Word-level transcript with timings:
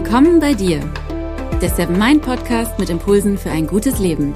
Willkommen 0.00 0.38
bei 0.38 0.54
dir, 0.54 0.78
der 1.60 1.70
Seven 1.70 1.98
Mind 1.98 2.22
Podcast 2.22 2.78
mit 2.78 2.88
Impulsen 2.88 3.36
für 3.36 3.50
ein 3.50 3.66
gutes 3.66 3.98
Leben. 3.98 4.32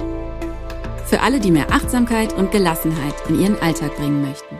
Für 1.06 1.20
alle, 1.20 1.38
die 1.38 1.52
mehr 1.52 1.70
Achtsamkeit 1.70 2.32
und 2.32 2.50
Gelassenheit 2.50 3.14
in 3.28 3.40
ihren 3.40 3.56
Alltag 3.60 3.94
bringen 3.94 4.22
möchten. 4.22 4.56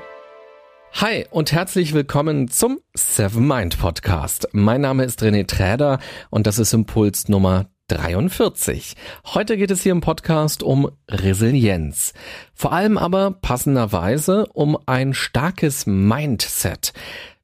Hi 0.93 1.27
und 1.29 1.50
herzlich 1.50 1.93
willkommen 1.93 2.46
zum 2.46 2.79
Seven 2.95 3.49
Mind 3.49 3.80
Podcast. 3.80 4.46
Mein 4.53 4.82
Name 4.82 5.03
ist 5.03 5.21
René 5.25 5.45
Träder 5.45 5.99
und 6.30 6.46
das 6.46 6.61
ist 6.61 6.73
Impuls 6.73 7.29
Nummer 7.29 7.66
43. 7.89 8.94
Heute 9.35 9.57
geht 9.57 9.72
es 9.72 9.82
hier 9.82 9.93
im 9.93 10.03
Podcast 10.03 10.63
um 10.63 10.89
Resilienz. 11.11 12.13
Vor 12.55 12.72
allem 12.72 12.96
aber 12.96 13.32
passenderweise 13.32 14.46
um 14.53 14.79
ein 14.86 15.14
starkes 15.14 15.85
Mindset. 15.85 16.93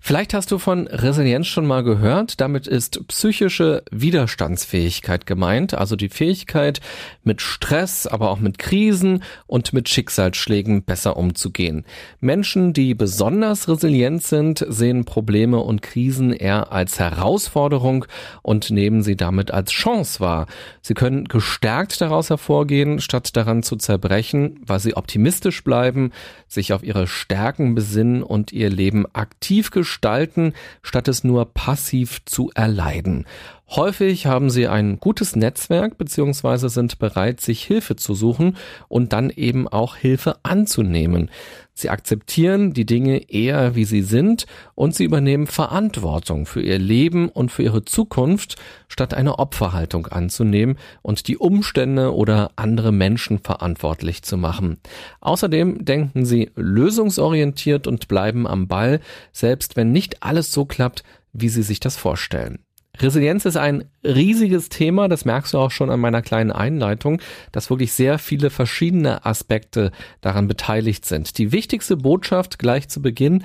Vielleicht 0.00 0.32
hast 0.32 0.52
du 0.52 0.58
von 0.58 0.86
Resilienz 0.86 1.48
schon 1.48 1.66
mal 1.66 1.82
gehört. 1.82 2.40
Damit 2.40 2.66
ist 2.66 3.06
psychische 3.08 3.82
Widerstandsfähigkeit 3.90 5.26
gemeint, 5.26 5.74
also 5.74 5.96
die 5.96 6.08
Fähigkeit, 6.08 6.80
mit 7.24 7.42
Stress, 7.42 8.06
aber 8.06 8.30
auch 8.30 8.38
mit 8.38 8.58
Krisen 8.58 9.22
und 9.46 9.72
mit 9.72 9.88
Schicksalsschlägen 9.88 10.84
besser 10.84 11.16
umzugehen. 11.16 11.84
Menschen, 12.20 12.72
die 12.72 12.94
besonders 12.94 13.68
resilient 13.68 14.22
sind, 14.22 14.64
sehen 14.68 15.04
Probleme 15.04 15.58
und 15.58 15.82
Krisen 15.82 16.32
eher 16.32 16.72
als 16.72 16.98
Herausforderung 17.00 18.06
und 18.42 18.70
nehmen 18.70 19.02
sie 19.02 19.16
damit 19.16 19.50
als 19.50 19.72
Chance 19.72 20.20
wahr. 20.20 20.46
Sie 20.80 20.94
können 20.94 21.24
gestärkt 21.24 22.00
daraus 22.00 22.30
hervorgehen, 22.30 23.00
statt 23.00 23.36
daran 23.36 23.62
zu 23.62 23.76
zerbrechen, 23.76 24.60
weil 24.64 24.78
sie 24.78 24.96
optimistisch 24.96 25.64
bleiben, 25.64 26.12
sich 26.46 26.72
auf 26.72 26.82
ihre 26.82 27.08
Stärken 27.08 27.74
besinnen 27.74 28.22
und 28.22 28.52
ihr 28.52 28.70
Leben 28.70 29.04
aktiv 29.12 29.70
gestalten 29.70 29.87
gestalten, 29.88 30.52
statt 30.82 31.08
es 31.08 31.24
nur 31.24 31.46
passiv 31.54 32.22
zu 32.26 32.50
erleiden. 32.54 33.24
Häufig 33.70 34.24
haben 34.24 34.48
sie 34.48 34.66
ein 34.66 34.98
gutes 34.98 35.36
Netzwerk 35.36 35.98
bzw. 35.98 36.68
sind 36.68 36.98
bereit, 36.98 37.42
sich 37.42 37.62
Hilfe 37.64 37.96
zu 37.96 38.14
suchen 38.14 38.56
und 38.88 39.12
dann 39.12 39.28
eben 39.28 39.68
auch 39.68 39.94
Hilfe 39.94 40.36
anzunehmen. 40.42 41.30
Sie 41.74 41.90
akzeptieren 41.90 42.72
die 42.72 42.86
Dinge 42.86 43.30
eher, 43.30 43.74
wie 43.74 43.84
sie 43.84 44.00
sind 44.00 44.46
und 44.74 44.94
sie 44.94 45.04
übernehmen 45.04 45.46
Verantwortung 45.46 46.46
für 46.46 46.62
ihr 46.62 46.78
Leben 46.78 47.28
und 47.28 47.52
für 47.52 47.62
ihre 47.62 47.84
Zukunft, 47.84 48.56
statt 48.88 49.12
eine 49.12 49.38
Opferhaltung 49.38 50.06
anzunehmen 50.06 50.78
und 51.02 51.28
die 51.28 51.36
Umstände 51.36 52.14
oder 52.14 52.52
andere 52.56 52.90
Menschen 52.90 53.38
verantwortlich 53.38 54.22
zu 54.22 54.38
machen. 54.38 54.78
Außerdem 55.20 55.84
denken 55.84 56.24
sie 56.24 56.50
lösungsorientiert 56.56 57.86
und 57.86 58.08
bleiben 58.08 58.46
am 58.46 58.66
Ball, 58.66 59.00
selbst 59.30 59.76
wenn 59.76 59.92
nicht 59.92 60.22
alles 60.22 60.52
so 60.52 60.64
klappt, 60.64 61.04
wie 61.34 61.50
sie 61.50 61.62
sich 61.62 61.80
das 61.80 61.98
vorstellen. 61.98 62.60
Resilienz 63.00 63.44
ist 63.44 63.56
ein 63.56 63.84
riesiges 64.04 64.68
Thema, 64.68 65.08
das 65.08 65.24
merkst 65.24 65.54
du 65.54 65.58
auch 65.58 65.70
schon 65.70 65.90
an 65.90 66.00
meiner 66.00 66.22
kleinen 66.22 66.52
Einleitung, 66.52 67.20
dass 67.52 67.70
wirklich 67.70 67.92
sehr 67.92 68.18
viele 68.18 68.50
verschiedene 68.50 69.24
Aspekte 69.24 69.92
daran 70.20 70.48
beteiligt 70.48 71.04
sind. 71.04 71.38
Die 71.38 71.52
wichtigste 71.52 71.96
Botschaft 71.96 72.58
gleich 72.58 72.88
zu 72.88 73.00
Beginn, 73.02 73.44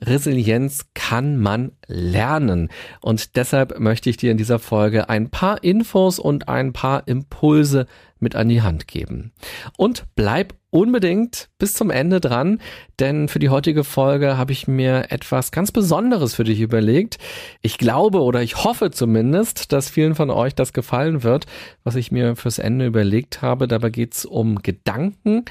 Resilienz 0.00 0.86
kann 0.94 1.38
man 1.38 1.72
lernen. 1.86 2.68
Und 3.00 3.36
deshalb 3.36 3.80
möchte 3.80 4.10
ich 4.10 4.16
dir 4.16 4.30
in 4.30 4.38
dieser 4.38 4.58
Folge 4.58 5.08
ein 5.08 5.30
paar 5.30 5.64
Infos 5.64 6.18
und 6.18 6.48
ein 6.48 6.72
paar 6.72 7.06
Impulse 7.08 7.86
mit 8.20 8.36
an 8.36 8.48
die 8.48 8.62
Hand 8.62 8.88
geben. 8.88 9.32
Und 9.76 10.04
bleib 10.14 10.54
unbedingt 10.70 11.48
bis 11.58 11.72
zum 11.72 11.90
Ende 11.90 12.20
dran, 12.20 12.60
denn 12.98 13.28
für 13.28 13.38
die 13.38 13.48
heutige 13.48 13.84
Folge 13.84 14.36
habe 14.36 14.52
ich 14.52 14.68
mir 14.68 15.06
etwas 15.10 15.50
ganz 15.50 15.72
Besonderes 15.72 16.34
für 16.34 16.44
dich 16.44 16.60
überlegt. 16.60 17.18
Ich 17.62 17.78
glaube 17.78 18.20
oder 18.20 18.42
ich 18.42 18.64
hoffe 18.64 18.90
zumindest, 18.90 19.72
dass 19.72 19.88
vielen 19.88 20.14
von 20.14 20.30
euch 20.30 20.54
das 20.54 20.72
gefallen 20.72 21.22
wird, 21.22 21.46
was 21.84 21.96
ich 21.96 22.12
mir 22.12 22.36
fürs 22.36 22.58
Ende 22.58 22.86
überlegt 22.86 23.40
habe. 23.40 23.68
Dabei 23.68 23.90
geht 23.90 24.14
es 24.14 24.24
um 24.24 24.62
Gedanken, 24.62 25.44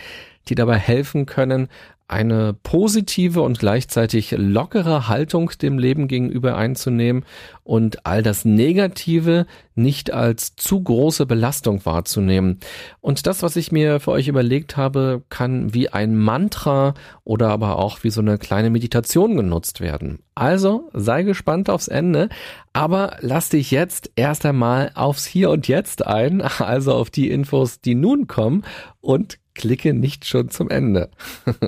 die 0.50 0.56
dabei 0.56 0.78
helfen 0.78 1.26
können, 1.26 1.68
eine 2.08 2.54
positive 2.54 3.42
und 3.42 3.60
gleichzeitig 3.60 4.32
lockere 4.32 5.10
Haltung 5.10 5.52
dem 5.62 5.78
Leben 5.78 6.08
gegenüber 6.08 6.56
einzunehmen 6.56 7.26
und 7.64 8.06
all 8.06 8.24
das 8.24 8.46
Negative 8.46 9.46
nicht 9.78 10.12
als 10.12 10.56
zu 10.56 10.82
große 10.82 11.26
Belastung 11.26 11.86
wahrzunehmen. 11.86 12.60
Und 13.00 13.28
das, 13.28 13.44
was 13.44 13.56
ich 13.56 13.72
mir 13.72 14.00
für 14.00 14.12
euch 14.12 14.28
überlegt 14.28 14.78
habe, 14.78 15.24
kann 15.30 15.74
wie 15.74 15.90
ein 15.90 16.16
Mantra 16.16 16.94
oder 17.24 17.50
aber 17.50 17.78
auch 17.78 18.04
wie 18.04 18.10
so 18.10 18.22
eine 18.22 18.38
kleine 18.38 18.70
Meditation 18.70 19.38
genutzt 19.38 19.82
werden. 19.82 20.20
Also 20.36 20.90
sei 20.94 21.24
gespannt 21.24 21.70
aufs 21.70 21.88
Ende, 21.88 22.30
aber 22.74 23.18
lass 23.22 23.50
dich 23.50 23.72
jetzt 23.72 24.12
erst 24.16 24.46
einmal 24.46 24.92
aufs 24.94 25.26
Hier 25.26 25.50
und 25.50 25.68
Jetzt 25.68 26.06
ein, 26.06 26.42
also 26.60 26.94
auf 26.94 27.10
die 27.10 27.30
Infos, 27.30 27.82
die 27.82 27.96
nun 27.96 28.28
kommen 28.28 28.64
und 29.02 29.40
klicke 29.58 29.94
nicht 29.94 30.26
schon 30.26 30.50
zum 30.50 30.70
Ende. 30.70 31.10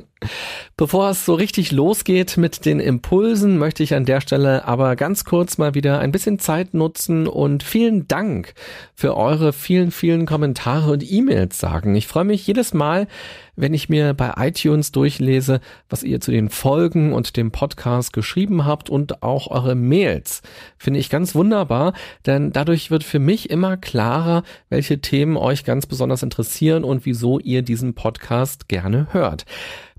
Bevor 0.78 1.09
es 1.09 1.25
so 1.25 1.34
richtig 1.34 1.72
losgeht 1.72 2.38
mit 2.38 2.66
den 2.66 2.80
Impulsen, 2.80 3.58
möchte 3.58 3.84
ich 3.84 3.96
an 3.96 4.06
der 4.06 4.22
Stelle 4.22 4.66
aber 4.66 4.96
ganz 4.96 5.25
kurz 5.25 5.58
mal 5.58 5.74
wieder 5.74 6.00
ein 6.00 6.12
bisschen 6.12 6.40
Zeit 6.40 6.74
nutzen 6.74 7.28
und 7.28 7.64
vielen 7.64 7.99
Dank 8.08 8.54
für 8.96 9.18
eure 9.18 9.54
vielen, 9.54 9.92
vielen 9.92 10.26
Kommentare 10.26 10.92
und 10.92 11.12
E-Mails 11.12 11.60
sagen. 11.60 11.96
Ich 11.96 12.08
freue 12.08 12.24
mich 12.24 12.46
jedes 12.48 12.74
Mal, 12.74 13.08
wenn 13.56 13.74
ich 13.74 13.90
mir 13.90 14.14
bei 14.14 14.34
iTunes 14.38 14.92
durchlese, 14.92 15.60
was 15.90 16.04
ihr 16.04 16.22
zu 16.22 16.32
den 16.32 16.50
Folgen 16.50 17.14
und 17.14 17.36
dem 17.36 17.52
Podcast 17.52 18.14
geschrieben 18.14 18.66
habt 18.66 18.90
und 18.90 19.22
auch 19.22 19.48
eure 19.48 19.76
Mails. 19.76 20.42
Finde 20.78 21.00
ich 21.00 21.10
ganz 21.10 21.36
wunderbar, 21.36 21.94
denn 22.26 22.52
dadurch 22.52 22.90
wird 22.90 23.04
für 23.04 23.20
mich 23.20 23.50
immer 23.50 23.76
klarer, 23.76 24.44
welche 24.70 25.02
Themen 25.02 25.36
euch 25.36 25.66
ganz 25.66 25.86
besonders 25.86 26.24
interessieren 26.24 26.84
und 26.84 27.06
wieso 27.06 27.40
ihr 27.40 27.62
diesen 27.62 27.96
Podcast 27.96 28.70
gerne 28.70 29.08
hört. 29.12 29.46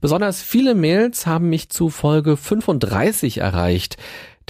Besonders 0.00 0.40
viele 0.40 0.74
Mails 0.74 1.26
haben 1.26 1.50
mich 1.50 1.68
zu 1.68 1.90
Folge 1.90 2.38
35 2.38 3.38
erreicht. 3.38 3.98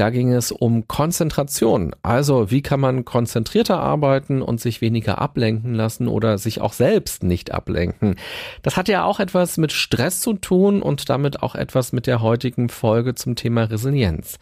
Da 0.00 0.08
ging 0.08 0.32
es 0.32 0.50
um 0.50 0.88
Konzentration. 0.88 1.94
Also 2.02 2.50
wie 2.50 2.62
kann 2.62 2.80
man 2.80 3.04
konzentrierter 3.04 3.80
arbeiten 3.80 4.40
und 4.40 4.58
sich 4.58 4.80
weniger 4.80 5.20
ablenken 5.20 5.74
lassen 5.74 6.08
oder 6.08 6.38
sich 6.38 6.62
auch 6.62 6.72
selbst 6.72 7.22
nicht 7.22 7.52
ablenken. 7.52 8.16
Das 8.62 8.78
hat 8.78 8.88
ja 8.88 9.04
auch 9.04 9.20
etwas 9.20 9.58
mit 9.58 9.72
Stress 9.72 10.20
zu 10.20 10.32
tun 10.32 10.80
und 10.80 11.10
damit 11.10 11.42
auch 11.42 11.54
etwas 11.54 11.92
mit 11.92 12.06
der 12.06 12.22
heutigen 12.22 12.70
Folge 12.70 13.14
zum 13.14 13.36
Thema 13.36 13.64
Resilienz. 13.64 14.38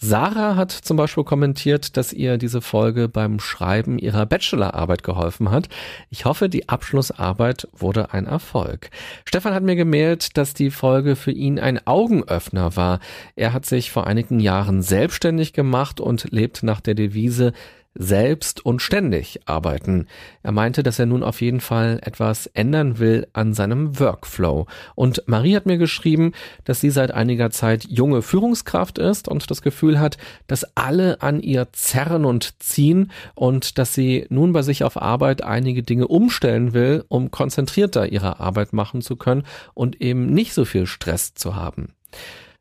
Sarah 0.00 0.54
hat 0.54 0.70
zum 0.70 0.96
Beispiel 0.96 1.24
kommentiert, 1.24 1.96
dass 1.96 2.12
ihr 2.12 2.38
diese 2.38 2.60
Folge 2.60 3.08
beim 3.08 3.40
Schreiben 3.40 3.98
ihrer 3.98 4.26
Bachelorarbeit 4.26 5.02
geholfen 5.02 5.50
hat. 5.50 5.68
Ich 6.08 6.24
hoffe, 6.24 6.48
die 6.48 6.68
Abschlussarbeit 6.68 7.66
wurde 7.72 8.12
ein 8.12 8.26
Erfolg. 8.26 8.90
Stefan 9.24 9.54
hat 9.54 9.64
mir 9.64 9.74
gemeldet, 9.74 10.36
dass 10.36 10.54
die 10.54 10.70
Folge 10.70 11.16
für 11.16 11.32
ihn 11.32 11.58
ein 11.58 11.84
Augenöffner 11.84 12.76
war. 12.76 13.00
Er 13.34 13.52
hat 13.52 13.66
sich 13.66 13.90
vor 13.90 14.06
einigen 14.06 14.38
Jahren 14.38 14.82
selbstständig 14.82 15.52
gemacht 15.52 16.00
und 16.00 16.30
lebt 16.30 16.62
nach 16.62 16.80
der 16.80 16.94
Devise 16.94 17.52
selbst 17.94 18.64
und 18.64 18.80
ständig 18.80 19.40
arbeiten. 19.46 20.06
Er 20.42 20.52
meinte, 20.52 20.82
dass 20.82 20.98
er 20.98 21.06
nun 21.06 21.22
auf 21.22 21.40
jeden 21.40 21.60
Fall 21.60 21.98
etwas 22.02 22.46
ändern 22.46 22.98
will 22.98 23.26
an 23.32 23.54
seinem 23.54 23.98
Workflow. 23.98 24.66
Und 24.94 25.22
Marie 25.26 25.56
hat 25.56 25.66
mir 25.66 25.78
geschrieben, 25.78 26.32
dass 26.64 26.80
sie 26.80 26.90
seit 26.90 27.10
einiger 27.10 27.50
Zeit 27.50 27.84
junge 27.84 28.22
Führungskraft 28.22 28.98
ist 28.98 29.28
und 29.28 29.50
das 29.50 29.62
Gefühl 29.62 29.98
hat, 29.98 30.16
dass 30.46 30.76
alle 30.76 31.22
an 31.22 31.40
ihr 31.40 31.68
zerren 31.72 32.24
und 32.24 32.62
ziehen 32.62 33.10
und 33.34 33.78
dass 33.78 33.94
sie 33.94 34.26
nun 34.28 34.52
bei 34.52 34.62
sich 34.62 34.84
auf 34.84 35.00
Arbeit 35.00 35.42
einige 35.42 35.82
Dinge 35.82 36.06
umstellen 36.06 36.72
will, 36.72 37.04
um 37.08 37.30
konzentrierter 37.30 38.10
ihre 38.12 38.38
Arbeit 38.38 38.72
machen 38.72 39.02
zu 39.02 39.16
können 39.16 39.44
und 39.74 40.00
eben 40.00 40.26
nicht 40.32 40.54
so 40.54 40.64
viel 40.64 40.86
Stress 40.86 41.34
zu 41.34 41.56
haben. 41.56 41.94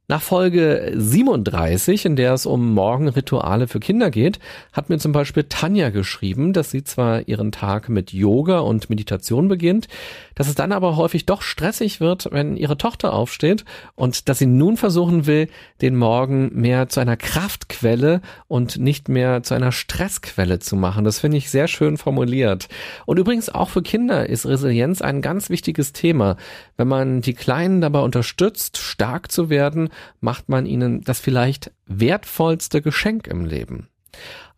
Nach 0.10 0.22
Folge 0.22 0.94
37, 0.96 2.06
in 2.06 2.16
der 2.16 2.34
es 2.34 2.46
um 2.46 2.74
Morgenrituale 2.74 3.68
für 3.68 3.82
Kinder 3.82 4.10
geht, 4.10 4.40
hat 4.72 4.88
mir 4.88 5.00
zum 5.00 5.12
Beispiel 5.12 5.44
Tanja 5.50 5.90
geschrieben, 5.90 6.54
dass 6.54 6.72
sie 6.72 6.86
zwar 6.86 7.28
ihren 7.28 7.52
Tag 7.52 7.90
mit 7.90 8.14
Yoga 8.14 8.60
und 8.60 8.90
Meditation 8.90 9.50
beginnt, 9.50 9.90
dass 10.34 10.48
es 10.48 10.56
dann 10.56 10.72
aber 10.72 10.96
häufig 10.96 11.26
doch 11.26 11.42
stressig 11.42 12.00
wird, 12.00 12.30
wenn 12.32 12.56
ihre 12.56 12.78
Tochter 12.78 13.12
aufsteht 13.12 13.66
und 13.96 14.30
dass 14.30 14.40
sie 14.40 14.46
nun 14.46 14.78
versuchen 14.78 15.26
will, 15.26 15.50
den 15.82 15.98
Morgen 15.98 16.52
mehr 16.54 16.88
zu 16.88 17.02
einer 17.02 17.18
Kraftquelle 17.18 18.22
und 18.48 18.78
nicht 18.78 19.10
mehr 19.10 19.44
zu 19.44 19.56
einer 19.56 19.74
Stressquelle 19.74 20.60
zu 20.60 20.78
machen. 20.78 21.04
Das 21.04 21.20
finde 21.20 21.36
ich 21.36 21.50
sehr 21.50 21.68
schön 21.68 21.98
formuliert. 21.98 22.70
Und 23.06 23.20
übrigens 23.20 23.50
auch 23.50 23.68
für 23.68 23.82
Kinder 23.82 24.30
ist 24.30 24.46
Resilienz 24.46 25.02
ein 25.02 25.22
ganz 25.22 25.50
wichtiges 25.50 25.92
Thema. 25.92 26.38
Wenn 26.78 26.88
man 26.88 27.20
die 27.20 27.34
Kleinen 27.34 27.82
dabei 27.82 28.00
unterstützt, 28.00 28.78
stark 28.78 29.34
zu 29.34 29.50
werden, 29.50 29.90
macht 30.20 30.50
man 30.50 30.66
ihnen 30.66 31.02
das 31.02 31.20
vielleicht 31.20 31.72
wertvollste 31.86 32.82
Geschenk 32.82 33.28
im 33.28 33.46
Leben. 33.46 33.88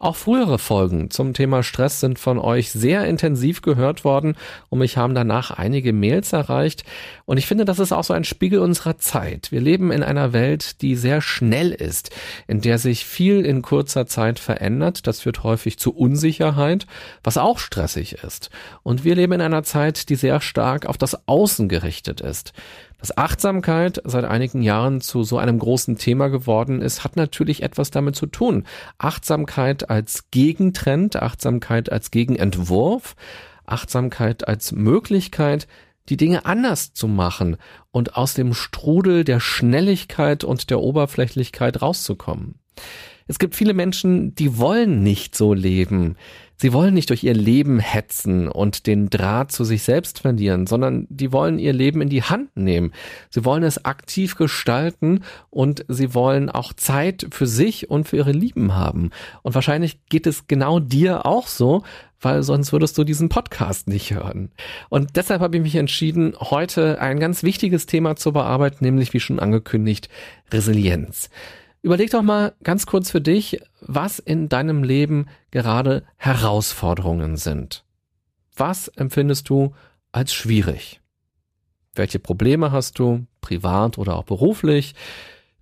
Auch 0.01 0.15
frühere 0.15 0.59
Folgen 0.59 1.09
zum 1.09 1.33
Thema 1.33 1.61
Stress 1.61 1.99
sind 1.99 2.19
von 2.19 2.39
euch 2.39 2.71
sehr 2.71 3.03
intensiv 3.03 3.61
gehört 3.61 4.05
worden 4.05 4.37
und 4.69 4.79
mich 4.79 4.95
haben 4.95 5.13
danach 5.13 5.51
einige 5.51 5.91
Mails 5.91 6.31
erreicht. 6.31 6.85
Und 7.25 7.35
ich 7.35 7.47
finde, 7.47 7.65
das 7.65 7.79
ist 7.79 7.91
auch 7.91 8.05
so 8.05 8.13
ein 8.13 8.23
Spiegel 8.23 8.59
unserer 8.59 8.97
Zeit. 8.97 9.51
Wir 9.51 9.59
leben 9.59 9.91
in 9.91 10.01
einer 10.01 10.31
Welt, 10.31 10.81
die 10.81 10.95
sehr 10.95 11.19
schnell 11.19 11.71
ist, 11.73 12.11
in 12.47 12.61
der 12.61 12.77
sich 12.77 13.03
viel 13.05 13.45
in 13.45 13.61
kurzer 13.61 14.07
Zeit 14.07 14.39
verändert. 14.39 15.05
Das 15.05 15.19
führt 15.19 15.43
häufig 15.43 15.77
zu 15.77 15.93
Unsicherheit, 15.93 16.87
was 17.21 17.37
auch 17.37 17.59
stressig 17.59 18.23
ist. 18.23 18.51
Und 18.83 19.03
wir 19.03 19.15
leben 19.15 19.33
in 19.33 19.41
einer 19.41 19.63
Zeit, 19.63 20.07
die 20.07 20.15
sehr 20.15 20.39
stark 20.39 20.85
auf 20.85 20.97
das 20.97 21.27
Außen 21.27 21.67
gerichtet 21.67 22.21
ist. 22.21 22.53
Dass 22.99 23.17
Achtsamkeit 23.17 24.01
seit 24.03 24.25
einigen 24.25 24.61
Jahren 24.61 24.99
zu 24.99 25.23
so 25.23 25.37
einem 25.37 25.57
großen 25.57 25.97
Thema 25.97 26.27
geworden 26.27 26.81
ist, 26.81 27.05
hat 27.05 27.15
natürlich 27.15 27.63
etwas 27.63 27.91
damit 27.91 28.15
zu 28.17 28.25
tun. 28.25 28.65
Achtsamkeit 28.97 29.89
als 29.89 30.29
Gegentrend, 30.31 31.15
Achtsamkeit 31.15 31.91
als 31.91 32.11
Gegenentwurf, 32.11 33.15
Achtsamkeit 33.65 34.47
als 34.47 34.73
Möglichkeit, 34.73 35.67
die 36.09 36.17
Dinge 36.17 36.45
anders 36.45 36.93
zu 36.93 37.07
machen 37.07 37.55
und 37.91 38.15
aus 38.17 38.33
dem 38.33 38.53
Strudel 38.53 39.23
der 39.23 39.39
Schnelligkeit 39.39 40.43
und 40.43 40.69
der 40.69 40.81
Oberflächlichkeit 40.81 41.81
rauszukommen. 41.81 42.55
Es 43.27 43.39
gibt 43.39 43.55
viele 43.55 43.75
Menschen, 43.75 44.33
die 44.35 44.57
wollen 44.57 45.03
nicht 45.03 45.35
so 45.35 45.53
leben. 45.53 46.17
Sie 46.61 46.73
wollen 46.73 46.93
nicht 46.93 47.09
durch 47.09 47.23
ihr 47.23 47.33
Leben 47.33 47.79
hetzen 47.79 48.49
und 48.49 48.85
den 48.85 49.09
Draht 49.09 49.53
zu 49.53 49.63
sich 49.63 49.83
selbst 49.83 50.19
verlieren, 50.19 50.67
sondern 50.67 51.07
die 51.09 51.31
wollen 51.31 51.57
ihr 51.57 51.71
Leben 51.71 52.01
in 52.01 52.09
die 52.09 52.23
Hand 52.23 52.57
nehmen. 52.57 52.91
Sie 53.29 53.45
wollen 53.45 53.63
es 53.63 53.85
aktiv 53.85 54.35
gestalten 54.35 55.23
und 55.49 55.85
sie 55.87 56.13
wollen 56.13 56.49
auch 56.49 56.73
Zeit 56.73 57.27
für 57.31 57.47
sich 57.47 57.89
und 57.89 58.09
für 58.09 58.17
ihre 58.17 58.33
Lieben 58.33 58.75
haben. 58.75 59.11
Und 59.41 59.55
wahrscheinlich 59.55 60.05
geht 60.09 60.27
es 60.27 60.47
genau 60.47 60.81
dir 60.81 61.25
auch 61.25 61.47
so, 61.47 61.83
weil 62.19 62.43
sonst 62.43 62.73
würdest 62.73 62.97
du 62.97 63.05
diesen 63.05 63.29
Podcast 63.29 63.87
nicht 63.87 64.11
hören. 64.13 64.51
Und 64.89 65.15
deshalb 65.15 65.39
habe 65.39 65.55
ich 65.55 65.63
mich 65.63 65.75
entschieden, 65.75 66.33
heute 66.37 66.99
ein 66.99 67.21
ganz 67.21 67.43
wichtiges 67.43 67.85
Thema 67.85 68.17
zu 68.17 68.33
bearbeiten, 68.33 68.83
nämlich 68.83 69.13
wie 69.13 69.21
schon 69.21 69.39
angekündigt, 69.39 70.09
Resilienz. 70.51 71.29
Überleg 71.81 72.11
doch 72.11 72.21
mal 72.21 72.53
ganz 72.63 72.85
kurz 72.85 73.09
für 73.09 73.21
dich, 73.21 73.61
was 73.79 74.19
in 74.19 74.49
deinem 74.49 74.83
Leben 74.83 75.27
gerade 75.51 76.03
Herausforderungen 76.17 77.37
sind. 77.37 77.85
Was 78.55 78.89
empfindest 78.89 79.49
du 79.49 79.73
als 80.11 80.33
schwierig? 80.33 80.99
Welche 81.95 82.19
Probleme 82.19 82.71
hast 82.71 82.99
du, 82.99 83.25
privat 83.41 83.97
oder 83.97 84.17
auch 84.17 84.23
beruflich? 84.25 84.93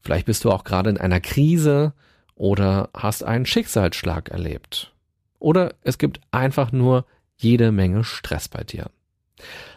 Vielleicht 0.02 0.26
bist 0.26 0.44
du 0.44 0.52
auch 0.52 0.64
gerade 0.64 0.90
in 0.90 0.98
einer 0.98 1.20
Krise 1.20 1.94
oder 2.34 2.90
hast 2.96 3.24
einen 3.24 3.46
Schicksalsschlag 3.46 4.30
erlebt. 4.30 4.94
Oder 5.40 5.76
es 5.84 5.98
gibt 5.98 6.20
einfach 6.32 6.72
nur 6.72 7.06
jede 7.36 7.72
Menge 7.72 8.04
Stress 8.04 8.48
bei 8.48 8.64
dir. 8.64 8.90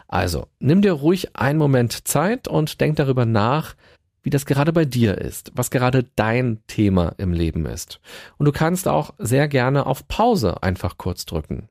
Also, 0.07 0.47
nimm 0.59 0.81
dir 0.81 0.93
ruhig 0.93 1.35
einen 1.35 1.59
Moment 1.59 2.07
Zeit 2.07 2.47
und 2.47 2.81
denk 2.81 2.95
darüber 2.95 3.25
nach, 3.25 3.75
wie 4.23 4.29
das 4.29 4.45
gerade 4.45 4.73
bei 4.73 4.85
dir 4.85 5.17
ist, 5.17 5.51
was 5.55 5.71
gerade 5.71 6.05
dein 6.15 6.59
Thema 6.67 7.13
im 7.17 7.33
Leben 7.33 7.65
ist. 7.65 7.99
Und 8.37 8.45
du 8.45 8.51
kannst 8.51 8.87
auch 8.87 9.13
sehr 9.17 9.47
gerne 9.47 9.85
auf 9.85 10.07
Pause 10.07 10.61
einfach 10.63 10.97
kurz 10.97 11.25
drücken. 11.25 11.67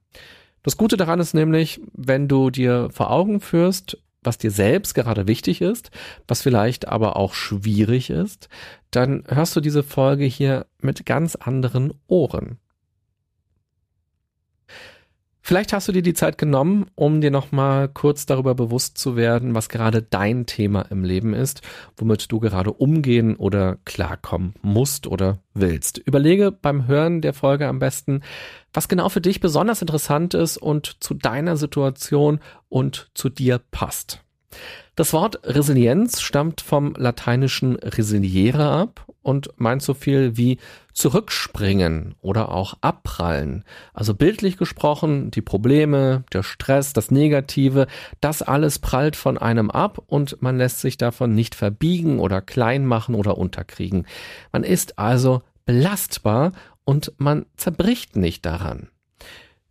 Das 0.62 0.76
Gute 0.76 0.97
daran 0.97 1.20
ist 1.20 1.35
nämlich, 1.35 1.81
wenn 1.93 2.29
du 2.29 2.50
dir 2.50 2.88
vor 2.91 3.11
Augen 3.11 3.41
führst, 3.41 3.97
was 4.23 4.37
dir 4.37 4.50
selbst 4.50 4.94
gerade 4.94 5.26
wichtig 5.26 5.62
ist, 5.62 5.91
was 6.29 6.43
vielleicht 6.43 6.88
aber 6.88 7.17
auch 7.17 7.32
schwierig 7.32 8.11
ist, 8.11 8.49
dann 8.91 9.25
hörst 9.29 9.56
du 9.56 9.61
diese 9.61 9.82
Folge 9.82 10.25
hier 10.25 10.67
mit 10.81 11.06
ganz 11.06 11.37
anderen 11.37 11.94
Ohren. 12.06 12.58
Vielleicht 15.50 15.73
hast 15.73 15.88
du 15.88 15.93
dir 15.93 16.02
die 16.02 16.14
Zeit 16.14 16.38
genommen, 16.38 16.87
um 16.94 17.20
dir 17.20 17.32
nochmal 17.32 17.88
kurz 17.88 18.25
darüber 18.25 18.55
bewusst 18.55 18.97
zu 18.99 19.17
werden, 19.17 19.52
was 19.52 19.69
gerade 19.69 20.00
dein 20.00 20.47
Thema 20.47 20.82
im 20.82 21.02
Leben 21.02 21.35
ist, 21.35 21.62
womit 21.97 22.31
du 22.31 22.38
gerade 22.38 22.73
umgehen 22.73 23.35
oder 23.35 23.79
klarkommen 23.85 24.55
musst 24.62 25.08
oder 25.08 25.41
willst. 25.52 25.99
Überlege 25.99 26.52
beim 26.52 26.87
Hören 26.87 27.20
der 27.20 27.35
Folge 27.35 27.67
am 27.67 27.81
besten, 27.81 28.23
was 28.73 28.87
genau 28.87 29.08
für 29.08 29.20
dich 29.20 29.41
besonders 29.41 29.81
interessant 29.81 30.35
ist 30.35 30.56
und 30.56 31.02
zu 31.02 31.14
deiner 31.14 31.56
Situation 31.56 32.38
und 32.69 33.11
zu 33.14 33.29
dir 33.29 33.61
passt. 33.73 34.23
Das 34.96 35.12
Wort 35.12 35.40
Resilienz 35.44 36.20
stammt 36.20 36.60
vom 36.60 36.94
lateinischen 36.96 37.76
resiliere 37.76 38.69
ab 38.70 39.06
und 39.22 39.50
meint 39.56 39.82
so 39.82 39.94
viel 39.94 40.37
wie 40.37 40.58
zurückspringen 40.92 42.14
oder 42.20 42.50
auch 42.50 42.75
abprallen. 42.81 43.64
Also 43.94 44.14
bildlich 44.14 44.56
gesprochen, 44.56 45.31
die 45.31 45.42
Probleme, 45.42 46.25
der 46.32 46.42
Stress, 46.42 46.92
das 46.92 47.10
Negative, 47.10 47.87
das 48.20 48.42
alles 48.42 48.78
prallt 48.78 49.16
von 49.16 49.38
einem 49.38 49.70
ab 49.70 50.02
und 50.06 50.42
man 50.42 50.58
lässt 50.58 50.81
sich 50.81 50.98
davon 50.98 51.34
nicht 51.34 51.54
verbiegen 51.54 52.19
oder 52.19 52.40
klein 52.40 52.84
machen 52.84 53.14
oder 53.14 53.38
unterkriegen. 53.38 54.06
Man 54.52 54.64
ist 54.64 54.98
also 54.98 55.42
belastbar 55.64 56.52
und 56.84 57.12
man 57.19 57.46
zerbricht 57.56 58.16
nicht 58.16 58.44
daran. 58.44 58.88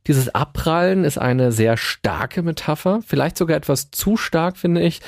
Dieses 0.08 0.34
Abprallen 0.34 1.04
ist 1.04 1.18
eine 1.18 1.52
sehr 1.52 1.78
starke 1.78 2.42
Metapher, 2.42 3.02
vielleicht 3.06 3.38
sogar 3.38 3.58
etwas 3.58 3.92
zu 3.92 4.18
stark, 4.18 4.58
finde 4.58 4.82
ich, 4.82 5.02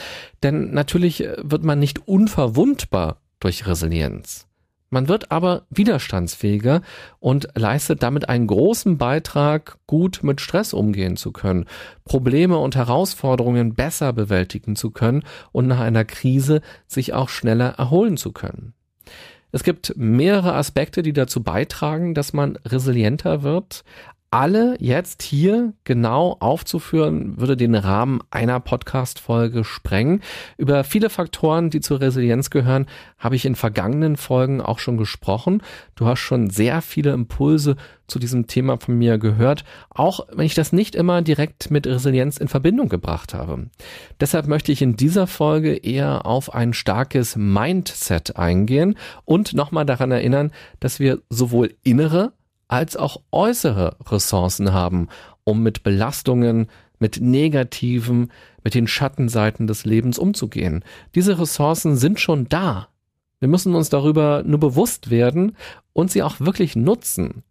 denn 0.44 0.72
natürlich 0.72 1.28
wird 1.38 1.64
man 1.64 1.80
nicht 1.80 2.08
unverwundbar 2.08 3.22
durch 3.40 3.66
Resilienz. 3.66 4.48
Man 4.94 5.08
wird 5.08 5.32
aber 5.32 5.64
widerstandsfähiger 5.70 6.82
und 7.20 7.48
leistet 7.56 8.04
damit 8.04 8.28
einen 8.28 8.46
großen 8.46 8.98
Beitrag, 8.98 9.78
gut 9.88 10.20
mit 10.22 10.42
Stress 10.42 10.74
umgehen 10.74 11.16
zu 11.16 11.32
können, 11.32 11.66
Probleme 12.04 12.58
und 12.58 12.76
Herausforderungen 12.76 13.74
besser 13.74 14.12
bewältigen 14.12 14.76
zu 14.76 14.92
können 14.92 15.24
und 15.54 15.68
nach 15.68 15.80
einer 15.80 16.04
Krise 16.04 16.60
sich 16.88 17.14
auch 17.14 17.30
schneller 17.30 17.70
erholen 17.78 18.18
zu 18.18 18.34
können. 18.34 18.74
Es 19.54 19.64
gibt 19.64 19.94
mehrere 19.96 20.56
Aspekte, 20.56 21.04
die 21.04 21.14
dazu 21.14 21.42
beitragen, 21.42 22.14
dass 22.14 22.34
man 22.34 22.58
resilienter 22.66 23.44
wird 23.44 23.86
alle 24.32 24.78
jetzt 24.80 25.22
hier 25.22 25.74
genau 25.84 26.38
aufzuführen, 26.40 27.38
würde 27.38 27.58
den 27.58 27.76
Rahmen 27.76 28.22
einer 28.32 28.62
Podcast-Folge 28.62 29.66
sprengen. 29.66 30.22
Über 30.58 30.86
viele 30.86 31.10
Faktoren, 31.10 31.70
die 31.70 31.82
zur 31.82 32.00
Resilienz 32.00 32.50
gehören, 32.50 32.86
habe 33.20 33.36
ich 33.36 33.46
in 33.46 33.56
vergangenen 33.56 34.16
Folgen 34.16 34.62
auch 34.62 34.80
schon 34.80 34.96
gesprochen. 34.96 35.62
Du 35.96 36.06
hast 36.06 36.20
schon 36.20 36.50
sehr 36.50 36.82
viele 36.82 37.12
Impulse 37.12 37.76
zu 38.08 38.20
diesem 38.20 38.48
Thema 38.48 38.78
von 38.78 38.98
mir 38.98 39.18
gehört, 39.18 39.66
auch 39.90 40.22
wenn 40.32 40.46
ich 40.46 40.56
das 40.56 40.72
nicht 40.72 40.96
immer 40.96 41.22
direkt 41.22 41.70
mit 41.70 41.86
Resilienz 41.86 42.38
in 42.38 42.48
Verbindung 42.48 42.88
gebracht 42.88 43.34
habe. 43.34 43.70
Deshalb 44.22 44.48
möchte 44.48 44.72
ich 44.72 44.82
in 44.82 44.96
dieser 44.96 45.28
Folge 45.28 45.76
eher 45.76 46.26
auf 46.26 46.54
ein 46.54 46.74
starkes 46.74 47.36
Mindset 47.36 48.38
eingehen 48.38 48.96
und 49.26 49.54
nochmal 49.54 49.86
daran 49.86 50.12
erinnern, 50.12 50.52
dass 50.80 51.00
wir 51.02 51.22
sowohl 51.30 51.74
innere 51.84 52.32
als 52.72 52.96
auch 52.96 53.22
äußere 53.32 53.98
Ressourcen 54.08 54.72
haben, 54.72 55.10
um 55.44 55.62
mit 55.62 55.84
Belastungen, 55.84 56.68
mit 57.00 57.20
negativen, 57.20 58.32
mit 58.64 58.76
den 58.76 58.88
Schattenseiten 58.88 59.68
des 59.68 59.84
Lebens 59.84 60.18
umzugehen. 60.18 60.86
Diese 61.14 61.38
Ressourcen 61.38 61.98
sind 61.98 62.22
schon 62.22 62.48
da. 62.48 62.88
Wir 63.40 63.50
müssen 63.50 63.76
uns 63.76 63.90
darüber 63.90 64.44
nur 64.46 64.60
bewusst 64.60 65.10
werden 65.10 65.58
und 65.92 66.12
sie 66.12 66.24
auch 66.24 66.40
wirklich 66.40 66.78
nutzen. 66.78 67.44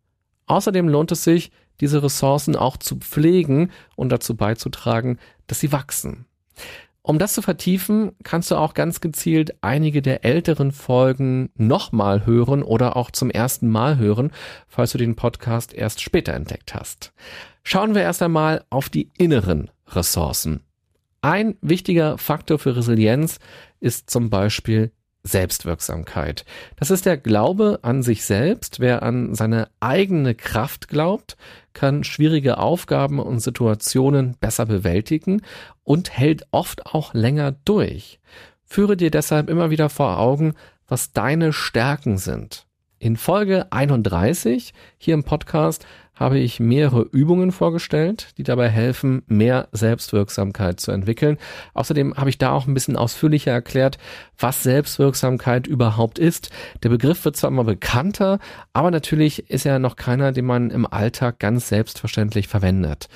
Außerdem 0.47 0.89
lohnt 0.89 1.12
es 1.12 1.23
sich, 1.23 1.50
diese 1.81 2.03
Ressourcen 2.03 2.57
auch 2.57 2.79
zu 2.79 2.97
pflegen 2.97 3.71
und 3.97 4.11
dazu 4.11 4.37
beizutragen, 4.37 5.19
dass 5.47 5.61
sie 5.61 5.71
wachsen. 5.71 6.25
Um 7.02 7.19
das 7.19 7.33
zu 7.33 7.40
vertiefen, 7.40 8.12
kannst 8.25 8.50
du 8.50 8.57
auch 8.57 8.75
ganz 8.75 9.00
gezielt 9.00 9.54
einige 9.62 10.02
der 10.02 10.25
älteren 10.25 10.71
Folgen 10.71 11.50
nochmal 11.57 12.26
hören 12.26 12.62
oder 12.62 12.97
auch 12.97 13.11
zum 13.11 13.30
ersten 13.30 13.69
Mal 13.69 13.97
hören, 13.97 14.33
falls 14.69 14.92
du 14.92 14.99
den 14.99 15.16
Podcast 15.16 15.73
erst 15.73 16.02
später 16.02 16.35
entdeckt 16.35 16.75
hast. 16.75 17.12
Schauen 17.62 17.95
wir 17.95 18.02
erst 18.02 18.23
einmal 18.23 18.64
auf 18.69 18.90
die 18.90 19.11
inneren 19.16 19.71
Ressourcen. 19.88 20.61
Ein 21.23 21.57
wichtiger 21.62 22.19
Faktor 22.19 22.59
für 22.59 22.76
Resilienz 22.76 23.38
ist 23.80 24.11
zum 24.11 24.30
Beispiel 24.30 24.92
Selbstwirksamkeit. 25.23 26.45
Das 26.76 26.90
ist 26.90 27.04
der 27.04 27.19
Glaube 27.19 27.80
an 27.83 28.02
sich 28.02 28.25
selbst. 28.25 28.80
Wer 28.80 29.02
an 29.02 29.35
seine 29.35 29.69
eigene 29.80 30.35
Kraft 30.35 30.88
glaubt, 30.88 31.37
kann 31.73 32.05
schwierige 32.05 32.59
Aufgaben 32.59 33.19
und 33.19 33.41
Situationen 33.41 34.37
besser 34.41 34.67
bewältigen 34.67 35.43
und 35.85 36.17
hält 36.17 36.47
oft 36.50 36.87
auch 36.87 37.15
länger 37.15 37.53
durch. 37.65 38.21
Führe 38.65 38.97
dir 38.97 39.11
deshalb 39.11 39.49
immer 39.50 39.71
wieder 39.71 39.89
vor 39.89 40.19
Augen, 40.19 40.55
was 40.87 41.12
deine 41.12 41.53
Stärken 41.53 42.19
sind. 42.19 42.67
In 43.02 43.16
Folge 43.16 43.73
31 43.73 44.75
hier 44.99 45.14
im 45.14 45.25
Podcast 45.25 45.87
habe 46.14 46.38
ich 46.38 46.61
mehrere 46.61 47.00
Übungen 47.00 47.50
vorgestellt, 47.50 48.35
die 48.37 48.42
dabei 48.42 48.69
helfen, 48.69 49.23
mehr 49.26 49.69
Selbstwirksamkeit 49.73 50.80
zu 50.80 50.92
entwickeln. 50.92 51.38
Außerdem 51.73 52.19
habe 52.19 52.28
ich 52.28 52.37
da 52.37 52.52
auch 52.52 52.66
ein 52.66 52.75
bisschen 52.75 52.97
ausführlicher 52.97 53.52
erklärt, 53.52 53.97
was 54.38 54.62
Selbstwirksamkeit 54.62 55.66
überhaupt 55.66 56.19
ist. 56.19 56.50
Der 56.83 56.90
Begriff 56.90 57.25
wird 57.25 57.38
zwar 57.38 57.49
immer 57.49 57.64
bekannter, 57.64 58.38
aber 58.75 58.90
natürlich 58.90 59.49
ist 59.49 59.64
er 59.64 59.78
noch 59.78 59.97
keiner, 59.97 60.33
den 60.33 60.45
man 60.45 60.69
im 60.69 60.85
Alltag 60.85 61.38
ganz 61.38 61.71
selbstverständlich 61.71 62.49
verwendet. 62.49 63.09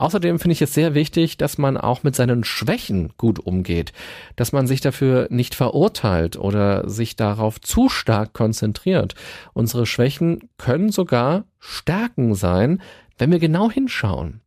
Außerdem 0.00 0.38
finde 0.38 0.54
ich 0.54 0.62
es 0.62 0.72
sehr 0.72 0.94
wichtig, 0.94 1.36
dass 1.36 1.58
man 1.58 1.76
auch 1.76 2.02
mit 2.04 2.16
seinen 2.16 2.42
Schwächen 2.42 3.12
gut 3.18 3.38
umgeht, 3.38 3.92
dass 4.34 4.50
man 4.50 4.66
sich 4.66 4.80
dafür 4.80 5.26
nicht 5.28 5.54
verurteilt 5.54 6.38
oder 6.38 6.88
sich 6.88 7.16
darauf 7.16 7.60
zu 7.60 7.90
stark 7.90 8.32
konzentriert. 8.32 9.14
Unsere 9.52 9.84
Schwächen 9.84 10.48
können 10.56 10.90
sogar 10.90 11.44
Stärken 11.58 12.34
sein, 12.34 12.80
wenn 13.18 13.30
wir 13.30 13.38
genau 13.38 13.70
hinschauen. 13.70 14.40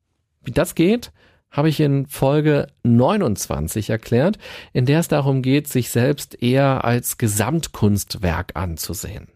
Wie 0.43 0.49
das 0.49 0.73
geht, 0.73 1.11
habe 1.51 1.69
ich 1.69 1.79
in 1.79 2.07
Folge 2.07 2.65
29 2.81 3.91
erklärt, 3.91 4.39
in 4.73 4.87
der 4.87 5.01
es 5.01 5.07
darum 5.07 5.43
geht, 5.43 5.67
sich 5.67 5.91
selbst 5.91 6.41
eher 6.41 6.83
als 6.83 7.19
Gesamtkunstwerk 7.19 8.55
anzusehen. 8.55 9.27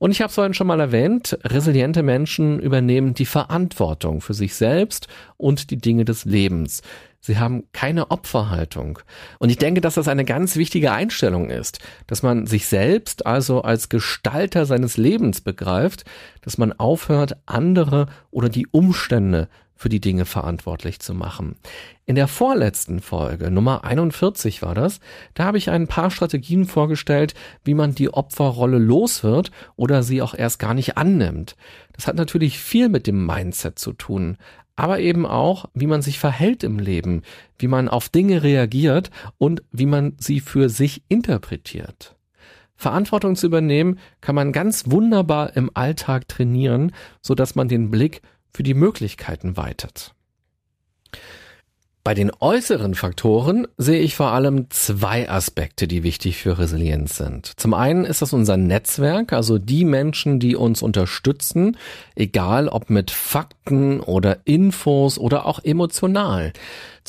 Und 0.00 0.12
ich 0.12 0.22
habe 0.22 0.30
es 0.30 0.34
vorhin 0.34 0.54
schon 0.54 0.66
mal 0.66 0.80
erwähnt, 0.80 1.38
resiliente 1.44 2.02
Menschen 2.02 2.58
übernehmen 2.58 3.12
die 3.12 3.26
Verantwortung 3.26 4.22
für 4.22 4.32
sich 4.32 4.54
selbst 4.54 5.08
und 5.36 5.70
die 5.70 5.76
Dinge 5.76 6.06
des 6.06 6.24
Lebens. 6.24 6.80
Sie 7.20 7.38
haben 7.38 7.64
keine 7.72 8.10
Opferhaltung. 8.10 8.98
Und 9.38 9.50
ich 9.50 9.58
denke, 9.58 9.80
dass 9.80 9.94
das 9.94 10.08
eine 10.08 10.24
ganz 10.24 10.56
wichtige 10.56 10.92
Einstellung 10.92 11.50
ist, 11.50 11.78
dass 12.06 12.22
man 12.22 12.46
sich 12.46 12.66
selbst 12.66 13.26
also 13.26 13.62
als 13.62 13.90
Gestalter 13.90 14.64
seines 14.64 14.96
Lebens 14.96 15.42
begreift, 15.42 16.04
dass 16.40 16.56
man 16.56 16.72
aufhört, 16.72 17.36
andere 17.46 18.06
oder 18.30 18.48
die 18.48 18.66
Umstände 18.66 19.48
für 19.80 19.88
die 19.88 20.00
Dinge 20.00 20.26
verantwortlich 20.26 21.00
zu 21.00 21.14
machen. 21.14 21.56
In 22.04 22.14
der 22.14 22.28
vorletzten 22.28 23.00
Folge, 23.00 23.50
Nummer 23.50 23.82
41 23.82 24.60
war 24.60 24.74
das, 24.74 25.00
da 25.32 25.44
habe 25.44 25.56
ich 25.56 25.70
ein 25.70 25.86
paar 25.86 26.10
Strategien 26.10 26.66
vorgestellt, 26.66 27.32
wie 27.64 27.72
man 27.72 27.94
die 27.94 28.12
Opferrolle 28.12 28.76
los 28.76 29.24
wird 29.24 29.50
oder 29.76 30.02
sie 30.02 30.20
auch 30.20 30.34
erst 30.34 30.58
gar 30.58 30.74
nicht 30.74 30.98
annimmt. 30.98 31.56
Das 31.94 32.06
hat 32.06 32.16
natürlich 32.16 32.58
viel 32.58 32.90
mit 32.90 33.06
dem 33.06 33.24
Mindset 33.24 33.78
zu 33.78 33.94
tun, 33.94 34.36
aber 34.80 34.98
eben 34.98 35.26
auch, 35.26 35.66
wie 35.74 35.86
man 35.86 36.00
sich 36.00 36.18
verhält 36.18 36.64
im 36.64 36.78
Leben, 36.78 37.20
wie 37.58 37.68
man 37.68 37.86
auf 37.86 38.08
Dinge 38.08 38.42
reagiert 38.42 39.10
und 39.36 39.62
wie 39.70 39.84
man 39.84 40.14
sie 40.16 40.40
für 40.40 40.70
sich 40.70 41.02
interpretiert. 41.08 42.16
Verantwortung 42.76 43.36
zu 43.36 43.44
übernehmen 43.44 43.98
kann 44.22 44.34
man 44.34 44.52
ganz 44.52 44.90
wunderbar 44.90 45.54
im 45.54 45.70
Alltag 45.74 46.28
trainieren, 46.28 46.92
so 47.20 47.34
dass 47.34 47.54
man 47.54 47.68
den 47.68 47.90
Blick 47.90 48.22
für 48.54 48.62
die 48.62 48.72
Möglichkeiten 48.72 49.58
weitet. 49.58 50.14
Bei 52.02 52.14
den 52.14 52.32
äußeren 52.40 52.94
Faktoren 52.94 53.68
sehe 53.76 54.00
ich 54.00 54.16
vor 54.16 54.32
allem 54.32 54.70
zwei 54.70 55.28
Aspekte, 55.28 55.86
die 55.86 56.02
wichtig 56.02 56.38
für 56.38 56.58
Resilienz 56.58 57.18
sind. 57.18 57.52
Zum 57.60 57.74
einen 57.74 58.06
ist 58.06 58.22
das 58.22 58.32
unser 58.32 58.56
Netzwerk, 58.56 59.34
also 59.34 59.58
die 59.58 59.84
Menschen, 59.84 60.40
die 60.40 60.56
uns 60.56 60.80
unterstützen, 60.80 61.76
egal 62.14 62.68
ob 62.68 62.88
mit 62.88 63.10
Fakten 63.10 64.00
oder 64.00 64.38
Infos 64.46 65.18
oder 65.18 65.44
auch 65.44 65.62
emotional. 65.62 66.54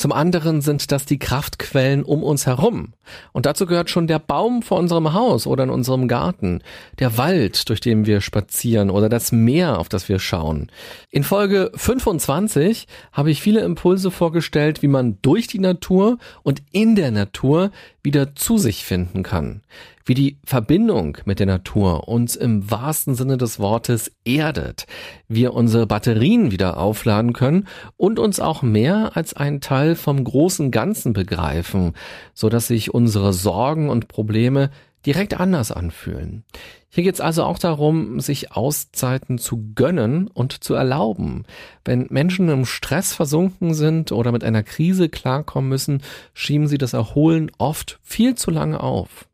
Zum 0.02 0.10
anderen 0.10 0.62
sind 0.62 0.90
das 0.90 1.04
die 1.04 1.20
Kraftquellen 1.20 2.02
um 2.02 2.24
uns 2.24 2.44
herum. 2.44 2.94
Und 3.30 3.46
dazu 3.46 3.66
gehört 3.66 3.88
schon 3.88 4.08
der 4.08 4.18
Baum 4.18 4.62
vor 4.62 4.80
unserem 4.80 5.12
Haus 5.12 5.46
oder 5.46 5.62
in 5.62 5.70
unserem 5.70 6.08
Garten, 6.08 6.60
der 6.98 7.18
Wald, 7.18 7.68
durch 7.68 7.80
den 7.80 8.04
wir 8.04 8.20
spazieren 8.20 8.90
oder 8.90 9.08
das 9.08 9.30
Meer, 9.30 9.78
auf 9.78 9.88
das 9.88 10.08
wir 10.08 10.18
schauen. 10.18 10.72
In 11.10 11.22
Folge 11.22 11.70
25 11.76 12.88
habe 13.12 13.30
ich 13.30 13.40
viele 13.40 13.60
Impulse 13.60 14.10
vorgestellt, 14.10 14.82
wie 14.82 14.88
man 14.88 15.18
durch 15.22 15.46
die 15.46 15.60
Natur 15.60 16.18
und 16.42 16.62
in 16.72 16.96
der 16.96 17.12
Natur 17.12 17.70
wieder 18.02 18.34
zu 18.34 18.58
sich 18.58 18.84
finden 18.84 19.22
kann 19.22 19.62
wie 20.04 20.14
die 20.14 20.38
Verbindung 20.44 21.18
mit 21.24 21.38
der 21.38 21.46
Natur 21.46 22.08
uns 22.08 22.36
im 22.36 22.70
wahrsten 22.70 23.14
Sinne 23.14 23.36
des 23.36 23.58
Wortes 23.58 24.12
erdet, 24.24 24.86
wir 25.28 25.54
unsere 25.54 25.86
Batterien 25.86 26.50
wieder 26.50 26.78
aufladen 26.78 27.32
können 27.32 27.68
und 27.96 28.18
uns 28.18 28.40
auch 28.40 28.62
mehr 28.62 29.16
als 29.16 29.34
ein 29.34 29.60
Teil 29.60 29.94
vom 29.94 30.22
großen 30.22 30.70
Ganzen 30.70 31.12
begreifen, 31.12 31.92
so 32.34 32.48
dass 32.48 32.66
sich 32.66 32.92
unsere 32.92 33.32
Sorgen 33.32 33.88
und 33.90 34.08
Probleme 34.08 34.70
direkt 35.06 35.38
anders 35.38 35.72
anfühlen. 35.72 36.44
Hier 36.88 37.04
geht 37.04 37.14
es 37.14 37.20
also 37.20 37.44
auch 37.44 37.58
darum, 37.58 38.20
sich 38.20 38.52
Auszeiten 38.52 39.38
zu 39.38 39.72
gönnen 39.74 40.28
und 40.28 40.62
zu 40.62 40.74
erlauben. 40.74 41.44
Wenn 41.84 42.06
Menschen 42.10 42.48
im 42.50 42.66
Stress 42.66 43.14
versunken 43.14 43.72
sind 43.74 44.12
oder 44.12 44.30
mit 44.30 44.44
einer 44.44 44.62
Krise 44.62 45.08
klarkommen 45.08 45.70
müssen, 45.70 46.02
schieben 46.34 46.66
sie 46.66 46.78
das 46.78 46.92
Erholen 46.92 47.50
oft 47.56 47.98
viel 48.02 48.34
zu 48.34 48.50
lange 48.50 48.80
auf. 48.80 49.26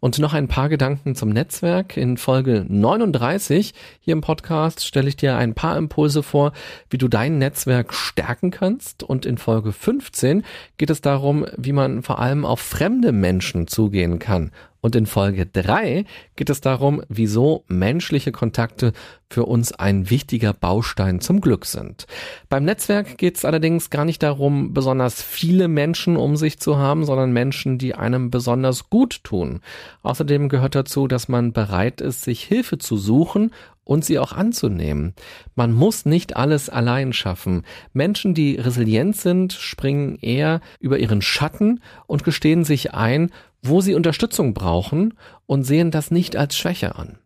Und 0.00 0.18
noch 0.18 0.32
ein 0.32 0.48
paar 0.48 0.70
Gedanken 0.70 1.14
zum 1.14 1.28
Netzwerk. 1.28 1.98
In 1.98 2.16
Folge 2.16 2.64
39 2.66 3.74
hier 4.00 4.12
im 4.12 4.22
Podcast 4.22 4.84
stelle 4.84 5.08
ich 5.08 5.16
dir 5.16 5.36
ein 5.36 5.54
paar 5.54 5.76
Impulse 5.76 6.22
vor, 6.22 6.52
wie 6.88 6.96
du 6.96 7.06
dein 7.06 7.38
Netzwerk 7.38 7.92
stärken 7.92 8.50
kannst. 8.50 9.02
Und 9.02 9.26
in 9.26 9.36
Folge 9.36 9.72
15 9.72 10.42
geht 10.78 10.88
es 10.88 11.02
darum, 11.02 11.44
wie 11.56 11.72
man 11.72 12.02
vor 12.02 12.18
allem 12.18 12.46
auf 12.46 12.60
fremde 12.60 13.12
Menschen 13.12 13.66
zugehen 13.66 14.18
kann 14.18 14.50
und 14.80 14.96
in 14.96 15.06
Folge 15.06 15.46
3 15.46 16.04
geht 16.36 16.50
es 16.50 16.60
darum, 16.60 17.02
wieso 17.08 17.64
menschliche 17.68 18.32
Kontakte 18.32 18.92
für 19.28 19.44
uns 19.44 19.72
ein 19.72 20.10
wichtiger 20.10 20.52
Baustein 20.52 21.20
zum 21.20 21.40
Glück 21.40 21.66
sind. 21.66 22.06
Beim 22.48 22.64
Netzwerk 22.64 23.18
geht 23.18 23.36
es 23.36 23.44
allerdings 23.44 23.90
gar 23.90 24.04
nicht 24.04 24.22
darum, 24.22 24.72
besonders 24.72 25.22
viele 25.22 25.68
Menschen 25.68 26.16
um 26.16 26.36
sich 26.36 26.58
zu 26.58 26.78
haben, 26.78 27.04
sondern 27.04 27.32
Menschen, 27.32 27.78
die 27.78 27.94
einem 27.94 28.30
besonders 28.30 28.90
gut 28.90 29.22
tun. 29.22 29.60
Außerdem 30.02 30.48
gehört 30.48 30.74
dazu, 30.74 31.06
dass 31.06 31.28
man 31.28 31.52
bereit 31.52 32.00
ist, 32.00 32.22
sich 32.22 32.42
Hilfe 32.42 32.78
zu 32.78 32.96
suchen 32.96 33.52
und 33.90 34.04
sie 34.04 34.20
auch 34.20 34.32
anzunehmen. 34.32 35.14
Man 35.56 35.72
muss 35.72 36.04
nicht 36.04 36.36
alles 36.36 36.68
allein 36.68 37.12
schaffen. 37.12 37.64
Menschen, 37.92 38.34
die 38.34 38.54
resilient 38.54 39.16
sind, 39.16 39.52
springen 39.52 40.16
eher 40.20 40.60
über 40.78 40.98
ihren 40.98 41.22
Schatten 41.22 41.80
und 42.06 42.22
gestehen 42.22 42.62
sich 42.62 42.94
ein, 42.94 43.32
wo 43.62 43.80
sie 43.80 43.94
Unterstützung 43.94 44.54
brauchen 44.54 45.14
und 45.46 45.64
sehen 45.64 45.90
das 45.90 46.10
nicht 46.10 46.36
als 46.36 46.56
Schwäche 46.56 46.96
an. 46.96 47.18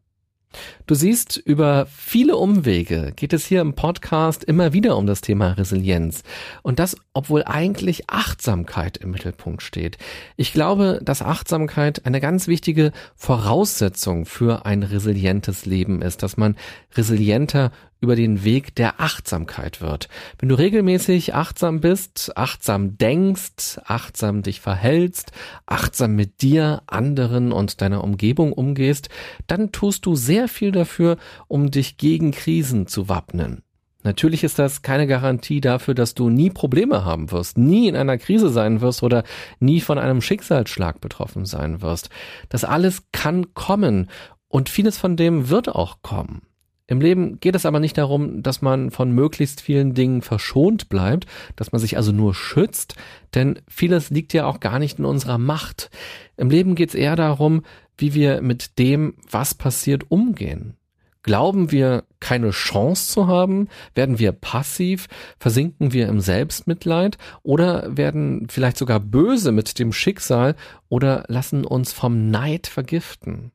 Du 0.86 0.94
siehst, 0.94 1.38
über 1.38 1.86
viele 1.86 2.36
Umwege 2.36 3.14
geht 3.16 3.32
es 3.32 3.46
hier 3.46 3.62
im 3.62 3.72
Podcast 3.72 4.44
immer 4.44 4.74
wieder 4.74 4.98
um 4.98 5.06
das 5.06 5.22
Thema 5.22 5.52
Resilienz. 5.52 6.24
Und 6.60 6.78
das, 6.78 6.94
obwohl 7.14 7.42
eigentlich 7.44 8.10
Achtsamkeit 8.10 8.98
im 8.98 9.10
Mittelpunkt 9.10 9.62
steht. 9.62 9.96
Ich 10.36 10.52
glaube, 10.52 11.00
dass 11.02 11.22
Achtsamkeit 11.22 12.04
eine 12.04 12.20
ganz 12.20 12.48
wichtige 12.48 12.92
Voraussetzung 13.16 14.26
für 14.26 14.66
ein 14.66 14.82
resilientes 14.82 15.64
Leben 15.64 16.02
ist, 16.02 16.22
dass 16.22 16.36
man 16.36 16.54
resilienter 16.94 17.72
über 18.04 18.16
den 18.16 18.44
Weg 18.44 18.74
der 18.74 19.00
Achtsamkeit 19.00 19.80
wird. 19.80 20.10
Wenn 20.38 20.50
du 20.50 20.56
regelmäßig 20.56 21.34
achtsam 21.34 21.80
bist, 21.80 22.32
achtsam 22.36 22.98
denkst, 22.98 23.80
achtsam 23.86 24.42
dich 24.42 24.60
verhältst, 24.60 25.32
achtsam 25.64 26.14
mit 26.14 26.42
dir, 26.42 26.82
anderen 26.86 27.50
und 27.50 27.80
deiner 27.80 28.04
Umgebung 28.04 28.52
umgehst, 28.52 29.08
dann 29.46 29.72
tust 29.72 30.04
du 30.04 30.16
sehr 30.16 30.48
viel 30.48 30.70
dafür, 30.74 31.16
um 31.48 31.70
dich 31.70 31.96
gegen 31.96 32.32
Krisen 32.32 32.86
zu 32.86 33.08
wappnen. 33.08 33.62
Natürlich 34.04 34.44
ist 34.44 34.58
das 34.58 34.82
keine 34.82 35.06
Garantie 35.06 35.62
dafür, 35.62 35.94
dass 35.94 36.14
du 36.14 36.28
nie 36.28 36.50
Probleme 36.50 37.06
haben 37.06 37.32
wirst, 37.32 37.56
nie 37.56 37.88
in 37.88 37.96
einer 37.96 38.18
Krise 38.18 38.50
sein 38.50 38.82
wirst 38.82 39.02
oder 39.02 39.24
nie 39.60 39.80
von 39.80 39.98
einem 39.98 40.20
Schicksalsschlag 40.20 41.00
betroffen 41.00 41.46
sein 41.46 41.80
wirst. 41.80 42.10
Das 42.50 42.64
alles 42.64 43.04
kann 43.12 43.54
kommen 43.54 44.10
und 44.48 44.68
vieles 44.68 44.98
von 44.98 45.16
dem 45.16 45.48
wird 45.48 45.74
auch 45.74 46.02
kommen. 46.02 46.42
Im 46.86 47.00
Leben 47.00 47.40
geht 47.40 47.54
es 47.54 47.64
aber 47.64 47.80
nicht 47.80 47.96
darum, 47.96 48.42
dass 48.42 48.60
man 48.60 48.90
von 48.90 49.10
möglichst 49.10 49.62
vielen 49.62 49.94
Dingen 49.94 50.20
verschont 50.20 50.90
bleibt, 50.90 51.24
dass 51.56 51.72
man 51.72 51.80
sich 51.80 51.96
also 51.96 52.12
nur 52.12 52.34
schützt, 52.34 52.94
denn 53.34 53.58
vieles 53.66 54.10
liegt 54.10 54.34
ja 54.34 54.44
auch 54.44 54.60
gar 54.60 54.78
nicht 54.78 54.98
in 54.98 55.06
unserer 55.06 55.38
Macht. 55.38 55.90
Im 56.36 56.50
Leben 56.50 56.74
geht 56.74 56.90
es 56.90 56.94
eher 56.94 57.16
darum, 57.16 57.62
wie 57.98 58.14
wir 58.14 58.40
mit 58.40 58.78
dem, 58.78 59.14
was 59.30 59.54
passiert, 59.54 60.10
umgehen. 60.10 60.76
Glauben 61.24 61.72
wir, 61.72 62.04
keine 62.20 62.50
Chance 62.50 63.10
zu 63.10 63.26
haben? 63.26 63.68
Werden 63.94 64.18
wir 64.18 64.32
passiv? 64.32 65.06
Versinken 65.38 65.94
wir 65.94 66.06
im 66.08 66.20
Selbstmitleid? 66.20 67.16
Oder 67.42 67.96
werden 67.96 68.46
vielleicht 68.50 68.76
sogar 68.76 69.00
böse 69.00 69.50
mit 69.50 69.78
dem 69.78 69.94
Schicksal 69.94 70.54
oder 70.90 71.24
lassen 71.28 71.64
uns 71.64 71.94
vom 71.94 72.30
Neid 72.30 72.66
vergiften? 72.66 73.52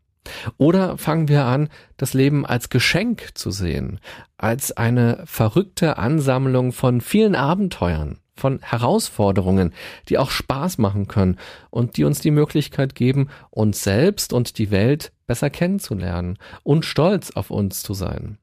Oder 0.57 0.97
fangen 0.97 1.27
wir 1.27 1.45
an, 1.45 1.69
das 1.95 2.13
Leben 2.15 2.45
als 2.45 2.69
Geschenk 2.69 3.31
zu 3.35 3.51
sehen, 3.51 3.99
als 4.37 4.75
eine 4.75 5.23
verrückte 5.25 5.97
Ansammlung 5.97 6.71
von 6.71 7.01
vielen 7.01 7.35
Abenteuern, 7.35 8.17
von 8.39 8.59
Herausforderungen, 8.61 9.73
die 10.07 10.17
auch 10.17 10.31
Spaß 10.31 10.77
machen 10.79 11.07
können 11.07 11.37
und 11.69 11.97
die 11.97 12.03
uns 12.03 12.19
die 12.19 12.31
Möglichkeit 12.31 12.95
geben, 12.95 13.29
uns 13.51 13.83
selbst 13.83 14.33
und 14.33 14.57
die 14.57 14.71
Welt 14.71 15.11
besser 15.27 15.49
kennenzulernen 15.49 16.37
und 16.63 16.85
stolz 16.85 17.31
auf 17.31 17.51
uns 17.51 17.83
zu 17.83 17.93
sein. 17.93 18.37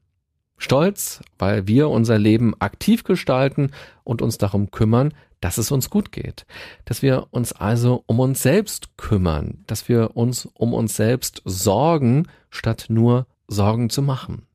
Stolz, 0.57 1.21
weil 1.37 1.67
wir 1.67 1.89
unser 1.89 2.17
Leben 2.17 2.55
aktiv 2.59 3.03
gestalten 3.03 3.71
und 4.03 4.21
uns 4.21 4.37
darum 4.37 4.71
kümmern, 4.71 5.13
dass 5.39 5.57
es 5.57 5.71
uns 5.71 5.89
gut 5.89 6.11
geht. 6.11 6.45
Dass 6.85 7.01
wir 7.01 7.27
uns 7.31 7.53
also 7.53 8.03
um 8.07 8.19
uns 8.19 8.41
selbst 8.41 8.97
kümmern, 8.97 9.63
dass 9.67 9.87
wir 9.87 10.15
uns 10.17 10.47
um 10.53 10.73
uns 10.73 10.95
selbst 10.95 11.41
sorgen, 11.45 12.27
statt 12.49 12.85
nur 12.89 13.27
Sorgen 13.47 13.89
zu 13.89 14.01
machen. 14.01 14.47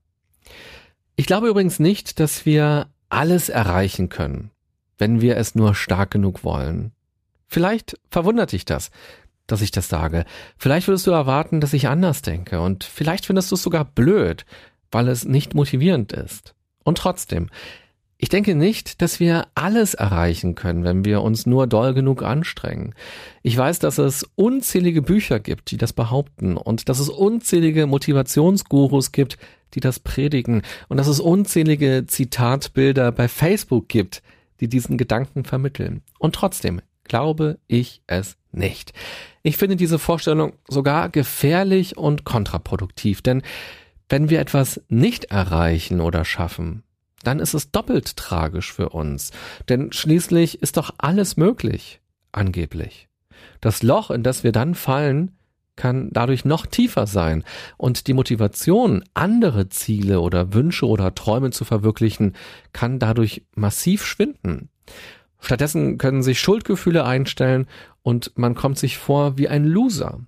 Ich 1.14 1.26
glaube 1.26 1.49
übrigens 1.49 1.78
nicht, 1.78 2.18
dass 2.18 2.46
wir 2.46 2.88
alles 3.08 3.49
erreichen 3.49 4.08
können, 4.08 4.50
wenn 5.02 5.21
wir 5.21 5.37
es 5.37 5.56
nur 5.56 5.75
stark 5.75 6.12
genug 6.12 6.44
wollen. 6.44 6.92
Vielleicht 7.49 7.99
verwundert 8.09 8.52
dich 8.52 8.64
das, 8.64 8.92
dass 9.49 9.61
ich 9.61 9.73
das 9.73 9.88
sage. 9.88 10.25
Vielleicht 10.56 10.87
würdest 10.87 11.09
du 11.09 11.11
erwarten, 11.11 11.61
dass 11.61 11.73
ich 11.73 11.88
anders 11.88 12.23
denke 12.23 12.61
und 12.61 12.85
vielleicht 12.85 13.26
findest 13.26 13.50
du 13.50 13.56
es 13.56 13.64
sogar 13.64 13.85
blöd, 13.85 14.47
weil 14.92 15.09
es 15.09 15.25
nicht 15.25 15.56
motivierend 15.56 16.12
ist. 16.12 16.54
Und 16.85 16.99
trotzdem, 16.99 17.50
ich 18.16 18.28
denke 18.28 18.54
nicht, 18.54 19.02
dass 19.02 19.18
wir 19.18 19.49
alles 19.56 19.94
erreichen 19.94 20.54
können, 20.54 20.85
wenn 20.85 21.04
wir 21.04 21.23
uns 21.23 21.47
nur 21.47 21.66
doll 21.66 21.94
genug 21.94 22.23
anstrengen. 22.23 22.94
Ich 23.42 23.56
weiß, 23.56 23.80
dass 23.80 23.99
es 23.99 24.25
unzählige 24.37 25.02
Bücher 25.02 25.40
gibt, 25.40 25.73
die 25.73 25.78
das 25.78 25.92
behaupten 25.92 26.56
und 26.56 26.88
dass 26.88 27.00
es 27.00 27.09
unzählige 27.09 27.88
Motivationsgurus 27.88 29.11
gibt, 29.11 29.37
die 29.75 29.80
das 29.80 29.99
predigen 29.99 30.62
und 30.88 30.99
dass 30.99 31.09
es 31.09 31.18
unzählige 31.18 32.04
Zitatbilder 32.06 33.11
bei 33.11 33.26
Facebook 33.26 33.88
gibt, 33.88 34.23
die 34.62 34.69
diesen 34.69 34.97
Gedanken 34.97 35.45
vermitteln. 35.45 36.02
Und 36.21 36.37
trotzdem 36.37 36.81
glaube 37.02 37.59
ich 37.66 38.00
es 38.07 38.37
nicht. 38.52 38.92
Ich 39.42 39.57
finde 39.57 39.75
diese 39.75 39.99
Vorstellung 39.99 40.52
sogar 40.69 41.09
gefährlich 41.09 41.99
und 41.99 42.23
kontraproduktiv, 42.25 43.23
denn 43.23 43.42
wenn 44.09 44.31
wir 44.31 44.38
etwas 44.38 44.81
nicht 44.88 45.25
erreichen 45.25 46.00
oder 46.00 46.25
schaffen, 46.25 46.85
dann 47.25 47.40
ist 47.40 47.54
es 47.54 47.73
doppelt 47.73 48.16
tragisch 48.16 48.73
für 48.73 48.90
uns. 48.90 49.33
Denn 49.69 49.90
schließlich 49.92 50.62
ist 50.62 50.76
doch 50.76 50.95
alles 50.99 51.37
möglich, 51.37 52.00
angeblich. 52.31 53.09
Das 53.61 53.83
Loch, 53.83 54.12
in 54.12 54.23
das 54.23 54.45
wir 54.45 54.52
dann 54.52 54.76
fallen, 54.76 55.37
kann 55.76 56.11
dadurch 56.12 56.45
noch 56.45 56.67
tiefer 56.67 57.07
sein 57.07 57.45
und 57.76 58.07
die 58.07 58.12
Motivation, 58.12 59.05
andere 59.14 59.69
Ziele 59.69 60.21
oder 60.21 60.52
Wünsche 60.52 60.87
oder 60.87 61.14
Träume 61.14 61.50
zu 61.50 61.64
verwirklichen, 61.64 62.35
kann 62.73 62.99
dadurch 62.99 63.43
massiv 63.55 64.05
schwinden. 64.05 64.69
Stattdessen 65.41 65.99
können 65.99 66.23
sich 66.23 66.41
Schuldgefühle 66.41 67.05
einstellen 67.05 67.67
und 68.02 68.33
man 68.37 68.55
kommt 68.55 68.79
sich 68.79 68.99
vor 68.99 69.38
wie 69.38 69.49
ein 69.49 69.64
Loser. 69.64 70.21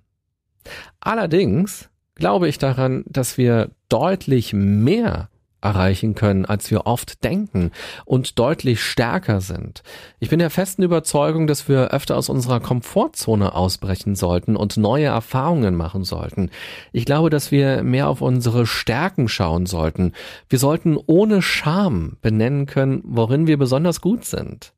Allerdings 0.99 1.89
glaube 2.15 2.47
ich 2.47 2.57
daran, 2.57 3.03
dass 3.07 3.37
wir 3.37 3.71
deutlich 3.87 4.53
mehr 4.53 5.29
erreichen 5.65 6.15
können, 6.15 6.45
als 6.45 6.71
wir 6.71 6.85
oft 6.85 7.23
denken 7.23 7.71
und 8.05 8.39
deutlich 8.39 8.81
stärker 8.81 9.41
sind. 9.41 9.83
Ich 10.19 10.29
bin 10.29 10.39
der 10.39 10.49
festen 10.49 10.83
Überzeugung, 10.83 11.47
dass 11.47 11.67
wir 11.67 11.89
öfter 11.89 12.15
aus 12.15 12.29
unserer 12.29 12.59
Komfortzone 12.59 13.53
ausbrechen 13.53 14.15
sollten 14.15 14.55
und 14.55 14.77
neue 14.77 15.07
Erfahrungen 15.07 15.75
machen 15.75 16.03
sollten. 16.03 16.51
Ich 16.93 17.05
glaube, 17.05 17.29
dass 17.29 17.51
wir 17.51 17.83
mehr 17.83 18.07
auf 18.07 18.21
unsere 18.21 18.65
Stärken 18.65 19.27
schauen 19.27 19.65
sollten. 19.65 20.13
Wir 20.49 20.59
sollten 20.59 20.97
ohne 21.05 21.41
Scham 21.41 22.17
benennen 22.21 22.65
können, 22.67 23.01
worin 23.03 23.47
wir 23.47 23.57
besonders 23.57 24.01
gut 24.01 24.25
sind. 24.25 24.73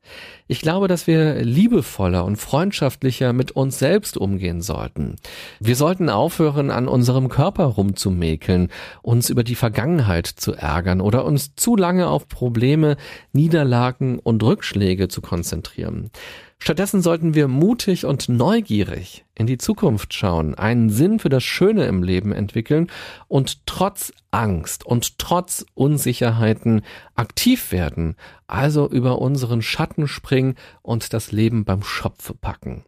Ich 0.49 0.61
glaube, 0.61 0.87
dass 0.87 1.07
wir 1.07 1.43
liebevoller 1.43 2.23
und 2.23 2.37
freundschaftlicher 2.37 3.33
mit 3.33 3.51
uns 3.51 3.79
selbst 3.79 4.17
umgehen 4.17 4.61
sollten. 4.61 5.17
Wir 5.59 5.75
sollten 5.75 6.09
aufhören, 6.09 6.71
an 6.71 6.87
unserem 6.87 7.27
Körper 7.27 7.65
rumzumäkeln, 7.65 8.69
uns 9.01 9.29
über 9.29 9.43
die 9.43 9.55
Vergangenheit 9.55 10.25
zu 10.27 10.53
ärgern 10.53 11.01
oder 11.01 11.25
uns 11.25 11.55
zu 11.55 11.75
lange 11.75 12.07
auf 12.07 12.29
Probleme, 12.29 12.95
Niederlagen 13.33 14.19
und 14.19 14.41
Rückschläge 14.41 15.09
zu 15.09 15.21
konzentrieren. 15.21 16.11
Stattdessen 16.59 17.01
sollten 17.01 17.35
wir 17.35 17.47
mutig 17.47 18.05
und 18.05 18.29
neugierig 18.29 19.25
in 19.35 19.47
die 19.47 19.59
Zukunft 19.59 20.13
schauen, 20.13 20.55
einen 20.55 20.89
Sinn 20.89 21.19
für 21.19 21.29
das 21.29 21.43
Schöne 21.43 21.85
im 21.85 22.01
Leben 22.03 22.31
entwickeln 22.33 22.87
und 23.27 23.65
trotz 23.67 24.11
Angst 24.31 24.85
und 24.85 25.19
trotz 25.19 25.65
Unsicherheiten 25.75 26.81
aktiv 27.15 27.71
werden, 27.71 28.15
also 28.47 28.89
über 28.89 29.21
unseren 29.21 29.61
Schatten 29.61 30.07
springen 30.07 30.55
und 30.81 31.13
das 31.13 31.31
Leben 31.31 31.63
beim 31.63 31.83
Schopfe 31.83 32.33
packen. 32.33 32.83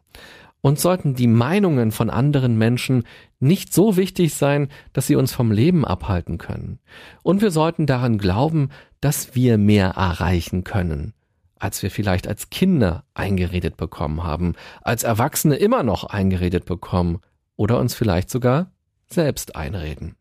Und 0.62 0.80
sollten 0.80 1.14
die 1.14 1.28
Meinungen 1.28 1.92
von 1.92 2.10
anderen 2.10 2.58
Menschen 2.58 3.04
nicht 3.40 3.74
so 3.74 3.96
wichtig 3.96 4.34
sein, 4.34 4.68
dass 4.92 5.08
sie 5.08 5.16
uns 5.16 5.32
vom 5.32 5.54
Leben 5.54 5.86
abhalten 5.86 6.38
können. 6.38 6.80
Und 7.24 7.42
wir 7.42 7.52
sollten 7.52 7.86
daran 7.86 8.18
glauben, 8.18 8.70
dass 9.00 9.36
wir 9.36 9.58
mehr 9.58 9.92
erreichen 9.92 10.66
können 10.66 11.14
als 11.60 11.84
wir 11.84 11.92
vielleicht 11.92 12.28
als 12.28 12.50
Kinder 12.50 13.04
eingeredet 13.14 13.78
bekommen 13.78 14.24
haben, 14.24 14.54
als 14.82 15.04
Erwachsene 15.04 15.56
immer 15.56 15.84
noch 15.84 16.06
eingeredet 16.06 16.66
bekommen 16.66 17.20
oder 17.56 17.78
uns 17.80 17.94
vielleicht 17.94 18.30
sogar 18.30 18.72
selbst 19.08 19.56
einreden. 19.56 20.16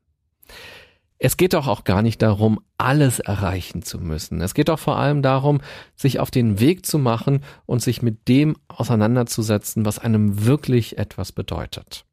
Es 1.21 1.37
geht 1.37 1.53
doch 1.53 1.67
auch 1.67 1.83
gar 1.83 2.03
nicht 2.03 2.23
darum, 2.23 2.61
alles 2.77 3.19
erreichen 3.19 3.83
zu 3.83 3.99
müssen. 3.99 4.41
Es 4.41 4.55
geht 4.55 4.69
doch 4.69 4.79
vor 4.79 4.99
allem 4.99 5.21
darum, 5.21 5.61
sich 5.97 6.21
auf 6.21 6.31
den 6.31 6.61
Weg 6.61 6.87
zu 6.87 6.99
machen 6.99 7.41
und 7.67 7.83
sich 7.83 8.03
mit 8.03 8.29
dem 8.29 8.57
auseinanderzusetzen, 8.69 9.85
was 9.85 9.99
einem 9.99 10.45
wirklich 10.47 10.97
etwas 10.97 11.33
bedeutet. 11.33 12.05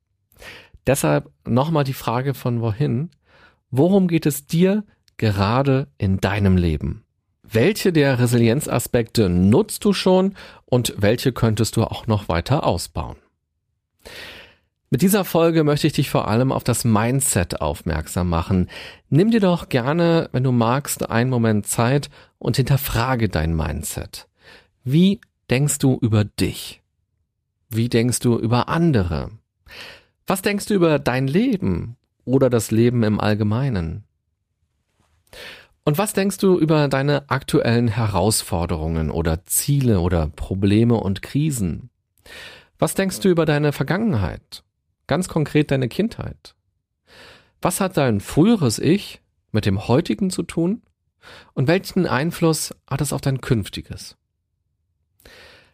Deshalb 0.88 1.31
nochmal 1.47 1.83
die 1.83 1.93
Frage 1.93 2.33
von 2.33 2.61
wohin. 2.61 3.11
Worum 3.69 4.07
geht 4.07 4.25
es 4.25 4.47
dir 4.47 4.83
gerade 5.17 5.88
in 5.97 6.19
deinem 6.19 6.57
Leben? 6.57 7.04
Welche 7.51 7.93
der 7.93 8.19
Resilienzaspekte 8.19 9.29
nutzt 9.29 9.86
du 9.86 9.93
schon 9.93 10.36
und 10.65 10.93
welche 10.97 11.31
könntest 11.31 11.77
du 11.77 11.84
auch 11.84 12.08
noch 12.08 12.27
weiter 12.27 12.65
ausbauen? 12.65 13.17
Mit 14.89 15.01
dieser 15.01 15.25
Folge 15.25 15.63
möchte 15.63 15.88
ich 15.88 15.93
dich 15.93 16.10
vor 16.10 16.27
allem 16.27 16.51
auf 16.51 16.63
das 16.63 16.86
Mindset 16.86 17.60
aufmerksam 17.60 18.29
machen. 18.29 18.69
Nimm 19.10 19.31
dir 19.31 19.39
doch 19.39 19.67
gerne, 19.67 20.29
wenn 20.31 20.43
du 20.43 20.51
magst, 20.51 21.10
einen 21.10 21.29
Moment 21.29 21.67
Zeit 21.67 22.10
und 22.38 22.55
hinterfrage 22.55 23.27
dein 23.27 23.55
Mindset. 23.55 24.27
Wie 24.84 25.19
denkst 25.49 25.79
du 25.79 25.97
über 26.01 26.23
dich? 26.23 26.81
Wie 27.69 27.89
denkst 27.89 28.19
du 28.19 28.38
über 28.38 28.69
andere? 28.69 29.31
Was 30.27 30.41
denkst 30.41 30.67
du 30.67 30.75
über 30.75 30.99
dein 30.99 31.27
Leben 31.27 31.97
oder 32.23 32.49
das 32.49 32.71
Leben 32.71 33.03
im 33.03 33.19
Allgemeinen? 33.19 34.03
Und 35.87 35.99
was 35.99 36.13
denkst 36.13 36.39
du 36.39 36.57
über 36.57 36.87
deine 36.87 37.29
aktuellen 37.29 37.87
Herausforderungen 37.87 39.11
oder 39.11 39.45
Ziele 39.45 39.99
oder 39.99 40.27
Probleme 40.27 40.95
und 40.95 41.21
Krisen? 41.21 41.91
Was 42.79 42.95
denkst 42.95 43.19
du 43.19 43.29
über 43.29 43.45
deine 43.45 43.71
Vergangenheit? 43.71 44.63
Ganz 45.05 45.27
konkret 45.27 45.69
deine 45.69 45.87
Kindheit? 45.87 46.55
Was 47.61 47.81
hat 47.81 47.97
dein 47.97 48.19
früheres 48.19 48.79
Ich 48.79 49.21
mit 49.51 49.67
dem 49.67 49.87
heutigen 49.87 50.31
zu 50.31 50.41
tun? 50.41 50.81
Und 51.53 51.67
welchen 51.67 52.07
Einfluss 52.07 52.73
hat 52.89 53.01
es 53.01 53.13
auf 53.13 53.21
dein 53.21 53.39
künftiges? 53.39 54.17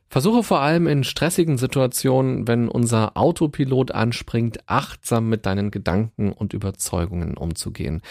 Versuche 0.10 0.44
vor 0.44 0.60
allem 0.60 0.88
in 0.88 1.06
stressigen 1.06 1.58
Situationen, 1.58 2.46
wenn 2.46 2.68
unser 2.68 3.16
Autopilot 3.16 3.92
anspringt, 3.92 4.60
achtsam 4.68 5.30
mit 5.30 5.46
deinen 5.46 5.72
Gedanken 5.72 6.34
und 6.34 6.52
Überzeugungen 6.52 7.38
umzugehen 7.38 8.02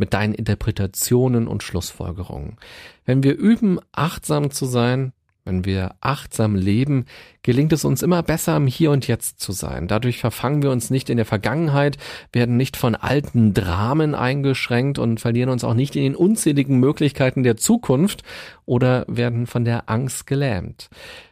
mit 0.00 0.14
deinen 0.14 0.34
Interpretationen 0.34 1.46
und 1.46 1.62
Schlussfolgerungen. 1.62 2.56
Wenn 3.04 3.22
wir 3.22 3.36
üben, 3.36 3.78
achtsam 3.92 4.50
zu 4.50 4.66
sein, 4.66 5.12
wenn 5.44 5.64
wir 5.64 5.94
achtsam 6.00 6.54
leben, 6.54 7.06
gelingt 7.42 7.72
es 7.72 7.84
uns 7.84 8.02
immer 8.02 8.22
besser, 8.22 8.56
im 8.56 8.66
Hier 8.66 8.90
und 8.90 9.08
Jetzt 9.08 9.40
zu 9.40 9.52
sein. 9.52 9.88
Dadurch 9.88 10.18
verfangen 10.18 10.62
wir 10.62 10.70
uns 10.70 10.90
nicht 10.90 11.08
in 11.08 11.16
der 11.16 11.26
Vergangenheit, 11.26 11.96
werden 12.32 12.56
nicht 12.56 12.76
von 12.76 12.94
alten 12.94 13.54
Dramen 13.54 14.14
eingeschränkt 14.14 14.98
und 14.98 15.18
verlieren 15.18 15.48
uns 15.48 15.64
auch 15.64 15.74
nicht 15.74 15.96
in 15.96 16.02
den 16.02 16.14
unzähligen 16.14 16.78
Möglichkeiten 16.78 17.42
der 17.42 17.56
Zukunft 17.56 18.22
oder 18.66 19.04
werden 19.08 19.46
von 19.46 19.64
der 19.64 19.88
Angst 19.88 20.26
gelähmt. 20.26 20.90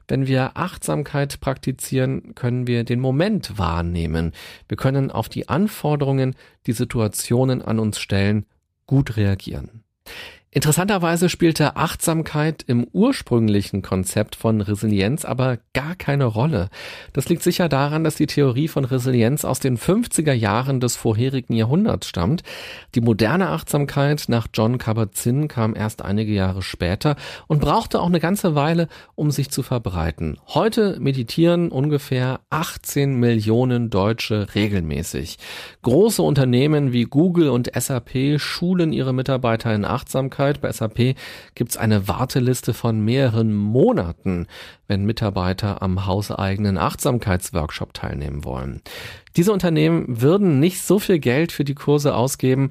Wenn 0.09 0.27
wir 0.27 0.57
Achtsamkeit 0.57 1.39
praktizieren, 1.41 2.35
können 2.35 2.67
wir 2.67 2.85
den 2.85 3.01
Moment 3.01 3.59
wahrnehmen. 3.59 4.33
Wir 4.69 4.79
können 4.79 5.11
auf 5.11 5.29
die 5.29 5.51
Anforderungen, 5.51 6.35
die 6.67 6.73
Situationen 6.73 7.61
an 7.61 7.79
uns 7.79 8.01
stellen, 8.01 8.47
gut 8.89 9.17
reagieren. 9.17 9.85
Interessanterweise 10.51 11.29
spielte 11.29 11.77
Achtsamkeit 11.77 12.65
im 12.67 12.87
ursprünglichen 12.95 13.83
Konzept 13.83 14.35
von 14.35 14.63
Resilienz 14.63 15.27
aber 15.27 15.59
gar 15.75 15.95
keine 15.95 16.25
Rolle. 16.25 16.71
Das 17.13 17.29
liegt 17.29 17.43
sicher 17.43 17.69
daran, 17.69 18.03
dass 18.03 18.15
die 18.15 18.27
Theorie 18.27 18.67
von 18.67 18.87
Resilienz 18.87 19.45
aus 19.45 19.61
den 19.61 19.77
50er 19.77 20.33
Jahren 20.33 20.81
des 20.81 20.97
vorherigen 20.97 21.53
Jahrhunderts 21.53 22.07
stammt. 22.07 22.45
Die 22.95 23.03
moderne 23.03 23.51
Achtsamkeit 23.51 24.25
nach 24.29 24.47
John 24.55 24.79
Kabat-Zinn 24.79 25.49
kam 25.49 25.77
erst 25.77 26.01
einige 26.01 26.33
Jahre 26.33 26.63
später 26.63 27.17
und 27.47 27.61
brauchte 27.61 28.01
auch 28.01 28.07
eine 28.07 28.21
ganze 28.21 28.55
Weile, 28.55 28.89
um 29.17 29.31
sich 29.31 29.51
zu 29.51 29.63
verbreiten. 29.63 30.39
Heute 30.47 30.99
meditieren 30.99 31.71
ungefähr 31.71 32.41
18 32.49 33.17
Millionen 33.17 33.91
Deutsche 33.91 34.47
regelmäßig. 34.55 35.37
Große 35.83 36.23
Unternehmen 36.23 36.95
wie 36.95 37.05
Google 37.05 37.51
und 37.51 37.71
SAP 37.79 38.41
schulen 38.41 38.95
ihre 38.95 39.13
Mitarbeiter 39.13 39.75
in 39.75 39.85
Achtsamkeit 39.85 40.38
Achtsamkeit. 40.39 40.61
Bei 40.61 40.73
SAP 40.73 41.17
gibt 41.55 41.71
es 41.71 41.77
eine 41.77 42.09
Warteliste 42.09 42.75
von 42.75 43.01
mehreren 43.05 43.55
Monaten, 43.55 44.47
wenn 44.87 45.05
Mitarbeiter 45.05 45.83
am 45.83 46.07
hauseigenen 46.07 46.79
Achtsamkeitsworkshop 46.79 47.93
teilnehmen 47.93 48.45
wollen. 48.45 48.81
Diese 49.37 49.53
Unternehmen 49.53 50.21
würden 50.21 50.61
nicht 50.61 50.83
so 50.83 50.99
viel 50.99 51.19
Geld 51.19 51.53
für 51.53 51.65
die 51.65 51.75
Kurse 51.75 52.15
ausgeben, 52.15 52.69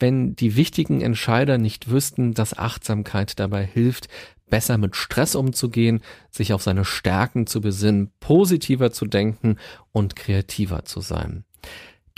wenn 0.00 0.36
die 0.36 0.54
wichtigen 0.54 1.00
Entscheider 1.00 1.58
nicht 1.58 1.90
wüssten, 1.90 2.32
dass 2.32 2.56
Achtsamkeit 2.56 3.40
dabei 3.40 3.64
hilft, 3.64 4.08
besser 4.48 4.78
mit 4.78 4.94
Stress 4.96 5.34
umzugehen, 5.34 6.00
sich 6.30 6.52
auf 6.52 6.62
seine 6.62 6.84
Stärken 6.84 7.46
zu 7.46 7.60
besinnen, 7.60 8.12
positiver 8.20 8.92
zu 8.92 9.06
denken 9.06 9.56
und 9.92 10.14
kreativer 10.14 10.84
zu 10.84 11.00
sein. 11.00 11.44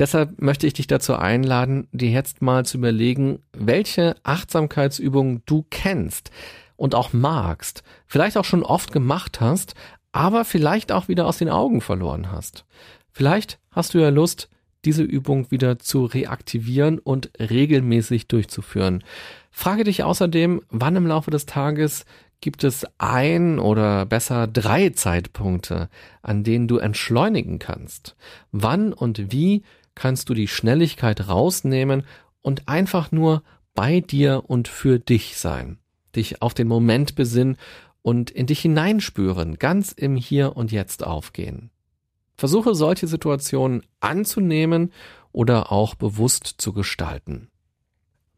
Deshalb 0.01 0.41
möchte 0.41 0.67
ich 0.67 0.73
dich 0.73 0.87
dazu 0.87 1.15
einladen, 1.15 1.87
dir 1.93 2.09
jetzt 2.09 2.41
mal 2.41 2.65
zu 2.65 2.79
überlegen, 2.79 3.43
welche 3.53 4.17
Achtsamkeitsübungen 4.23 5.43
du 5.45 5.67
kennst 5.69 6.31
und 6.77 6.95
auch 6.95 7.13
magst, 7.13 7.83
vielleicht 8.07 8.39
auch 8.39 8.47
schon 8.47 8.63
oft 8.63 8.93
gemacht 8.93 9.43
hast, 9.43 9.75
aber 10.11 10.47
vielleicht 10.47 10.91
auch 10.91 11.09
wieder 11.09 11.27
aus 11.27 11.37
den 11.37 11.51
Augen 11.51 11.83
verloren 11.83 12.33
hast. 12.33 12.65
Vielleicht 13.13 13.59
hast 13.71 13.93
du 13.93 13.99
ja 13.99 14.09
Lust, 14.09 14.49
diese 14.87 15.03
Übung 15.03 15.51
wieder 15.51 15.79
zu 15.79 16.07
reaktivieren 16.07 16.99
und 16.99 17.31
regelmäßig 17.39 18.27
durchzuführen. 18.27 19.05
Frage 19.51 19.85
dich 19.85 20.03
außerdem, 20.03 20.63
wann 20.71 20.97
im 20.97 21.07
Laufe 21.07 21.31
des 21.31 21.45
Tages 21.45 22.07
gibt 22.41 22.65
es 22.65 22.87
ein 22.97 23.59
oder 23.59 24.07
besser 24.07 24.47
drei 24.47 24.89
Zeitpunkte, 24.89 25.91
an 26.23 26.43
denen 26.43 26.69
du 26.69 26.79
entschleunigen 26.79 27.59
kannst. 27.59 28.17
Wann 28.51 28.95
und 28.95 29.31
wie 29.31 29.63
kannst 29.94 30.29
du 30.29 30.35
die 30.35 30.48
Schnelligkeit 30.48 31.29
rausnehmen 31.29 32.05
und 32.42 32.68
einfach 32.68 33.12
nur 33.12 33.42
bei 33.74 34.00
dir 34.00 34.44
und 34.46 34.68
für 34.68 34.98
dich 34.98 35.37
sein, 35.37 35.79
dich 36.16 36.42
auf 36.42 36.55
den 36.55 36.68
Moment 36.68 37.14
besinnen 37.14 37.57
und 38.03 38.31
in 38.31 38.46
dich 38.46 38.61
hineinspüren, 38.61 39.59
ganz 39.59 39.92
im 39.92 40.16
Hier 40.16 40.57
und 40.57 40.72
Jetzt 40.72 41.05
aufgehen. 41.05 41.70
Versuche 42.37 42.74
solche 42.74 43.07
Situationen 43.07 43.83
anzunehmen 44.00 44.92
oder 45.33 45.70
auch 45.70 45.94
bewusst 45.94 46.55
zu 46.59 46.72
gestalten. 46.72 47.50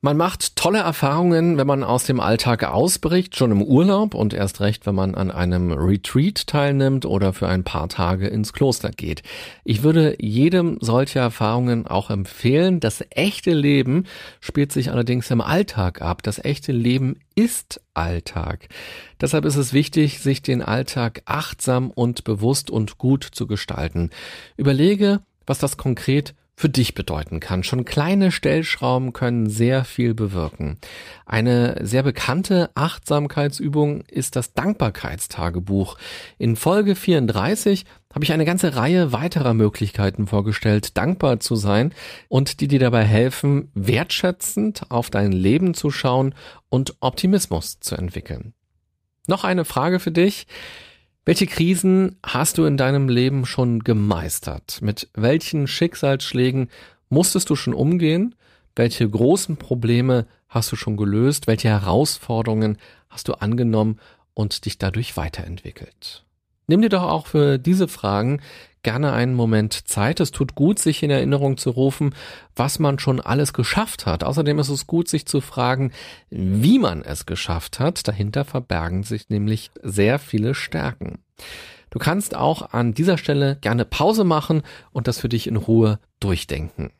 Man 0.05 0.17
macht 0.17 0.57
tolle 0.57 0.81
Erfahrungen, 0.81 1.59
wenn 1.59 1.67
man 1.69 1.85
aus 1.85 2.03
dem 2.03 2.19
Alltag 2.19 2.65
ausbricht, 2.65 3.37
schon 3.37 3.53
im 3.53 3.63
Urlaub 3.63 4.15
und 4.17 4.35
erst 4.35 4.61
recht, 4.61 4.85
wenn 4.85 4.97
man 4.97 5.15
an 5.15 5.31
einem 5.31 5.71
Retreat 5.71 6.49
teilnimmt 6.49 7.07
oder 7.07 7.33
für 7.33 7.47
ein 7.47 7.63
paar 7.63 7.89
Tage 7.89 8.27
ins 8.27 8.53
Kloster 8.53 8.91
geht. 8.91 9.23
Ich 9.63 9.85
würde 9.85 10.17
jedem 10.21 10.79
solche 10.81 11.21
Erfahrungen 11.21 11.87
auch 11.87 12.11
empfehlen. 12.11 12.81
Das 12.81 13.05
echte 13.11 13.53
Leben 13.53 14.07
spielt 14.41 14.73
sich 14.73 14.91
allerdings 14.91 15.31
im 15.31 15.41
Alltag 15.41 16.03
ab. 16.03 16.25
Das 16.25 16.45
echte 16.45 16.73
Leben 16.73 17.21
ist 17.37 17.81
Alltag. 17.95 18.67
Deshalb 19.21 19.45
ist 19.45 19.55
es 19.55 19.73
wichtig, 19.73 20.19
sich 20.19 20.43
den 20.43 20.63
Alltag 20.63 21.23
achtsam 21.27 21.93
und 21.93 22.25
bewusst 22.25 22.73
und 22.73 22.99
gut 22.99 23.23
zu 23.23 23.47
gestalten. 23.47 24.11
Überlege, 24.57 25.21
was 25.47 25.61
das 25.61 25.77
konkret 25.77 26.35
für 26.55 26.69
dich 26.69 26.95
bedeuten 26.95 27.41
kann. 27.41 27.65
Schon 27.65 27.85
kleine 27.85 28.31
Stellschrauben 28.31 29.13
können 29.13 29.49
sehr 29.49 29.85
viel 29.85 30.15
bewirken. 30.15 30.79
Eine 31.27 31.79
sehr 31.85 32.03
bekannte 32.03 32.71
Achtsamkeitsübung 32.75 34.03
ist 34.03 34.37
das 34.37 34.53
Dankbarkeitstagebuch. 34.53 35.97
In 36.39 36.57
Folge 36.57 36.95
34 36.95 37.85
habe 38.15 38.25
ich 38.25 38.33
eine 38.33 38.45
ganze 38.45 38.77
Reihe 38.77 39.13
weiterer 39.13 39.55
Möglichkeiten 39.55 40.27
vorgestellt, 40.27 40.97
dankbar 40.97 41.41
zu 41.41 41.57
sein 41.57 41.95
und 42.29 42.61
die 42.61 42.69
dir 42.69 42.81
dabei 42.81 43.05
helfen, 43.05 43.71
wertschätzend 43.75 44.91
auf 44.91 45.09
dein 45.09 45.33
Leben 45.33 45.75
zu 45.75 45.91
schauen 45.91 46.35
und 46.69 46.97
Optimismus 47.01 47.81
zu 47.81 47.97
entwickeln. 47.97 48.53
Noch 49.27 49.45
eine 49.45 49.65
Frage 49.65 50.01
für 50.01 50.13
dich. 50.13 50.47
Welche 51.25 51.47
Krisen 51.47 52.17
hast 52.27 52.59
du 52.59 52.65
in 52.65 52.77
deinem 52.77 53.09
Leben 53.09 53.47
schon 53.47 53.85
gemeistert? 53.85 54.81
Mit 54.83 55.09
welchen 55.15 55.69
Schicksalsschlägen 55.69 56.69
musstest 57.11 57.49
du 57.49 57.55
schon 57.55 57.75
umgehen? 57.75 58.35
Welche 58.75 59.09
großen 59.09 59.57
Probleme 59.57 60.27
hast 60.49 60.73
du 60.73 60.77
schon 60.77 60.97
gelöst? 60.97 61.47
Welche 61.47 61.69
Herausforderungen 61.69 62.77
hast 63.09 63.29
du 63.29 63.35
angenommen 63.35 64.01
und 64.35 64.65
dich 64.65 64.79
dadurch 64.79 65.17
weiterentwickelt? 65.17 66.25
Nimm 66.67 66.83
dir 66.83 66.89
doch 66.89 67.05
auch 67.05 67.29
für 67.29 67.57
diese 67.57 67.87
Fragen 67.87 68.41
gerne 68.83 69.13
einen 69.13 69.35
Moment 69.35 69.89
Zeit. 69.89 70.21
Es 70.21 70.31
tut 70.31 70.55
gut, 70.55 70.79
sich 70.79 71.03
in 71.03 71.11
Erinnerung 71.11 71.57
zu 71.57 71.71
rufen, 71.71 72.15
was 72.57 72.79
man 72.79 72.99
schon 72.99 73.21
alles 73.21 73.53
geschafft 73.53 74.07
hat. 74.07 74.25
Außerdem 74.25 74.59
ist 74.59 74.69
es 74.69 74.87
gut, 74.87 75.09
sich 75.09 75.27
zu 75.27 75.41
fragen, 75.41 75.93
wie 76.31 76.79
man 76.79 77.03
es 77.03 77.27
geschafft 77.27 77.81
hat. 77.81 78.07
Dahinter 78.07 78.45
verbergen 78.45 79.03
sich 79.03 79.29
nämlich 79.29 79.71
sehr 79.83 80.19
viele 80.19 80.55
Stärken. 80.55 81.19
Du 81.91 81.99
kannst 81.99 82.35
auch 82.35 82.73
an 82.73 82.95
dieser 82.95 83.19
Stelle 83.19 83.59
gerne 83.61 83.85
Pause 83.85 84.25
machen 84.25 84.63
und 84.93 85.09
das 85.09 85.19
für 85.19 85.29
dich 85.29 85.47
in 85.47 85.57
Ruhe 85.57 85.99
durchdenken. 86.21 86.91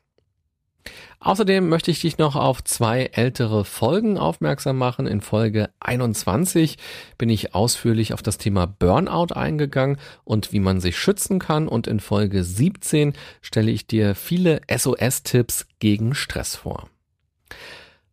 Außerdem 1.19 1.69
möchte 1.69 1.91
ich 1.91 2.01
dich 2.01 2.17
noch 2.17 2.35
auf 2.35 2.63
zwei 2.63 3.05
ältere 3.13 3.63
Folgen 3.63 4.17
aufmerksam 4.17 4.77
machen. 4.77 5.07
In 5.07 5.21
Folge 5.21 5.69
21 5.79 6.77
bin 7.17 7.29
ich 7.29 7.55
ausführlich 7.55 8.13
auf 8.13 8.21
das 8.21 8.37
Thema 8.37 8.65
Burnout 8.65 9.33
eingegangen 9.33 9.97
und 10.23 10.51
wie 10.51 10.59
man 10.59 10.81
sich 10.81 10.97
schützen 10.97 11.39
kann. 11.39 11.67
Und 11.67 11.87
in 11.87 11.99
Folge 11.99 12.43
17 12.43 13.13
stelle 13.41 13.71
ich 13.71 13.87
dir 13.87 14.15
viele 14.15 14.61
SOS-Tipps 14.69 15.67
gegen 15.79 16.13
Stress 16.13 16.55
vor. 16.55 16.89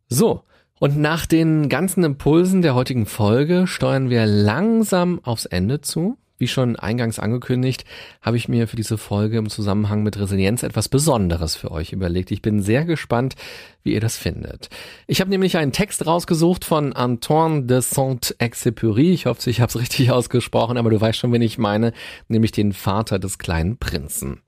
So, 0.07 0.43
und 0.79 0.97
nach 0.97 1.25
den 1.25 1.69
ganzen 1.69 2.03
Impulsen 2.03 2.61
der 2.61 2.73
heutigen 2.73 3.05
Folge 3.05 3.67
steuern 3.67 4.09
wir 4.09 4.25
langsam 4.25 5.19
aufs 5.23 5.45
Ende 5.45 5.81
zu. 5.81 6.17
Wie 6.41 6.47
schon 6.47 6.75
eingangs 6.75 7.19
angekündigt, 7.19 7.85
habe 8.19 8.35
ich 8.35 8.49
mir 8.49 8.67
für 8.67 8.75
diese 8.75 8.97
Folge 8.97 9.37
im 9.37 9.47
Zusammenhang 9.47 10.01
mit 10.01 10.19
Resilienz 10.19 10.63
etwas 10.63 10.89
Besonderes 10.89 11.55
für 11.55 11.69
euch 11.69 11.93
überlegt. 11.93 12.31
Ich 12.31 12.41
bin 12.41 12.63
sehr 12.63 12.83
gespannt, 12.83 13.35
wie 13.83 13.93
ihr 13.93 13.99
das 13.99 14.17
findet. 14.17 14.71
Ich 15.05 15.21
habe 15.21 15.29
nämlich 15.29 15.57
einen 15.57 15.71
Text 15.71 16.07
rausgesucht 16.07 16.65
von 16.65 16.93
Antoine 16.93 17.65
de 17.65 17.79
Saint-Exupéry. 17.81 19.13
Ich 19.13 19.27
hoffe, 19.27 19.51
ich 19.51 19.61
habe 19.61 19.69
es 19.69 19.79
richtig 19.79 20.09
ausgesprochen, 20.09 20.77
aber 20.77 20.89
du 20.89 20.99
weißt 20.99 21.19
schon, 21.19 21.31
wen 21.31 21.43
ich 21.43 21.59
meine, 21.59 21.93
nämlich 22.27 22.51
den 22.51 22.73
Vater 22.73 23.19
des 23.19 23.37
kleinen 23.37 23.77
Prinzen. 23.77 24.41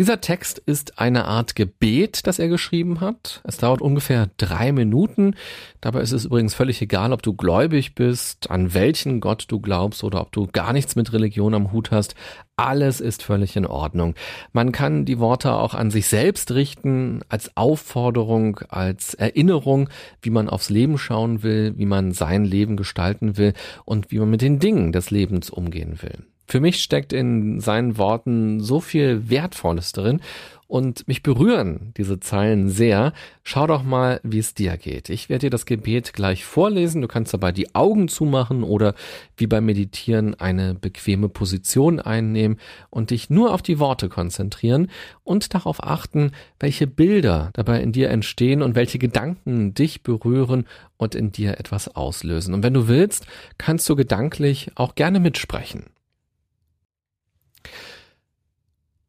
Dieser 0.00 0.22
Text 0.22 0.56
ist 0.60 0.98
eine 0.98 1.26
Art 1.26 1.54
Gebet, 1.54 2.26
das 2.26 2.38
er 2.38 2.48
geschrieben 2.48 3.02
hat. 3.02 3.42
Es 3.44 3.58
dauert 3.58 3.82
ungefähr 3.82 4.30
drei 4.38 4.72
Minuten. 4.72 5.34
Dabei 5.82 6.00
ist 6.00 6.12
es 6.12 6.24
übrigens 6.24 6.54
völlig 6.54 6.80
egal, 6.80 7.12
ob 7.12 7.22
du 7.22 7.34
gläubig 7.34 7.94
bist, 7.94 8.50
an 8.50 8.72
welchen 8.72 9.20
Gott 9.20 9.44
du 9.48 9.60
glaubst 9.60 10.02
oder 10.02 10.22
ob 10.22 10.32
du 10.32 10.46
gar 10.46 10.72
nichts 10.72 10.96
mit 10.96 11.12
Religion 11.12 11.52
am 11.52 11.70
Hut 11.70 11.90
hast. 11.90 12.14
Alles 12.56 13.02
ist 13.02 13.22
völlig 13.22 13.56
in 13.56 13.66
Ordnung. 13.66 14.14
Man 14.54 14.72
kann 14.72 15.04
die 15.04 15.18
Worte 15.18 15.52
auch 15.52 15.74
an 15.74 15.90
sich 15.90 16.06
selbst 16.06 16.52
richten, 16.52 17.20
als 17.28 17.54
Aufforderung, 17.58 18.60
als 18.70 19.12
Erinnerung, 19.12 19.90
wie 20.22 20.30
man 20.30 20.48
aufs 20.48 20.70
Leben 20.70 20.96
schauen 20.96 21.42
will, 21.42 21.74
wie 21.76 21.84
man 21.84 22.12
sein 22.12 22.46
Leben 22.46 22.78
gestalten 22.78 23.36
will 23.36 23.52
und 23.84 24.10
wie 24.10 24.18
man 24.18 24.30
mit 24.30 24.40
den 24.40 24.60
Dingen 24.60 24.92
des 24.92 25.10
Lebens 25.10 25.50
umgehen 25.50 26.00
will. 26.00 26.24
Für 26.50 26.58
mich 26.58 26.82
steckt 26.82 27.12
in 27.12 27.60
seinen 27.60 27.96
Worten 27.96 28.58
so 28.58 28.80
viel 28.80 29.30
Wertvolles 29.30 29.92
drin 29.92 30.20
und 30.66 31.06
mich 31.06 31.22
berühren 31.22 31.94
diese 31.96 32.18
Zeilen 32.18 32.70
sehr. 32.70 33.12
Schau 33.44 33.68
doch 33.68 33.84
mal, 33.84 34.20
wie 34.24 34.40
es 34.40 34.52
dir 34.52 34.76
geht. 34.76 35.10
Ich 35.10 35.28
werde 35.28 35.46
dir 35.46 35.50
das 35.50 35.64
Gebet 35.64 36.12
gleich 36.12 36.44
vorlesen. 36.44 37.02
Du 37.02 37.06
kannst 37.06 37.32
dabei 37.32 37.52
die 37.52 37.72
Augen 37.76 38.08
zumachen 38.08 38.64
oder 38.64 38.94
wie 39.36 39.46
beim 39.46 39.64
Meditieren 39.64 40.34
eine 40.40 40.74
bequeme 40.74 41.28
Position 41.28 42.00
einnehmen 42.00 42.58
und 42.90 43.10
dich 43.10 43.30
nur 43.30 43.54
auf 43.54 43.62
die 43.62 43.78
Worte 43.78 44.08
konzentrieren 44.08 44.90
und 45.22 45.54
darauf 45.54 45.80
achten, 45.84 46.32
welche 46.58 46.88
Bilder 46.88 47.50
dabei 47.52 47.80
in 47.80 47.92
dir 47.92 48.10
entstehen 48.10 48.60
und 48.62 48.74
welche 48.74 48.98
Gedanken 48.98 49.72
dich 49.74 50.02
berühren 50.02 50.66
und 50.96 51.14
in 51.14 51.30
dir 51.30 51.60
etwas 51.60 51.94
auslösen. 51.94 52.54
Und 52.54 52.64
wenn 52.64 52.74
du 52.74 52.88
willst, 52.88 53.28
kannst 53.56 53.88
du 53.88 53.94
gedanklich 53.94 54.72
auch 54.74 54.96
gerne 54.96 55.20
mitsprechen. 55.20 55.84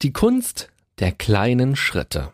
Die 0.02 0.14
Kunst 0.14 0.70
der 1.00 1.12
kleinen 1.12 1.76
Schritte. 1.76 2.32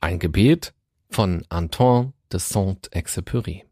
Ein 0.00 0.18
Gebet 0.18 0.72
von 1.10 1.44
Antoine 1.48 2.12
de 2.32 2.40
Saint-Exupéry. 2.40 3.64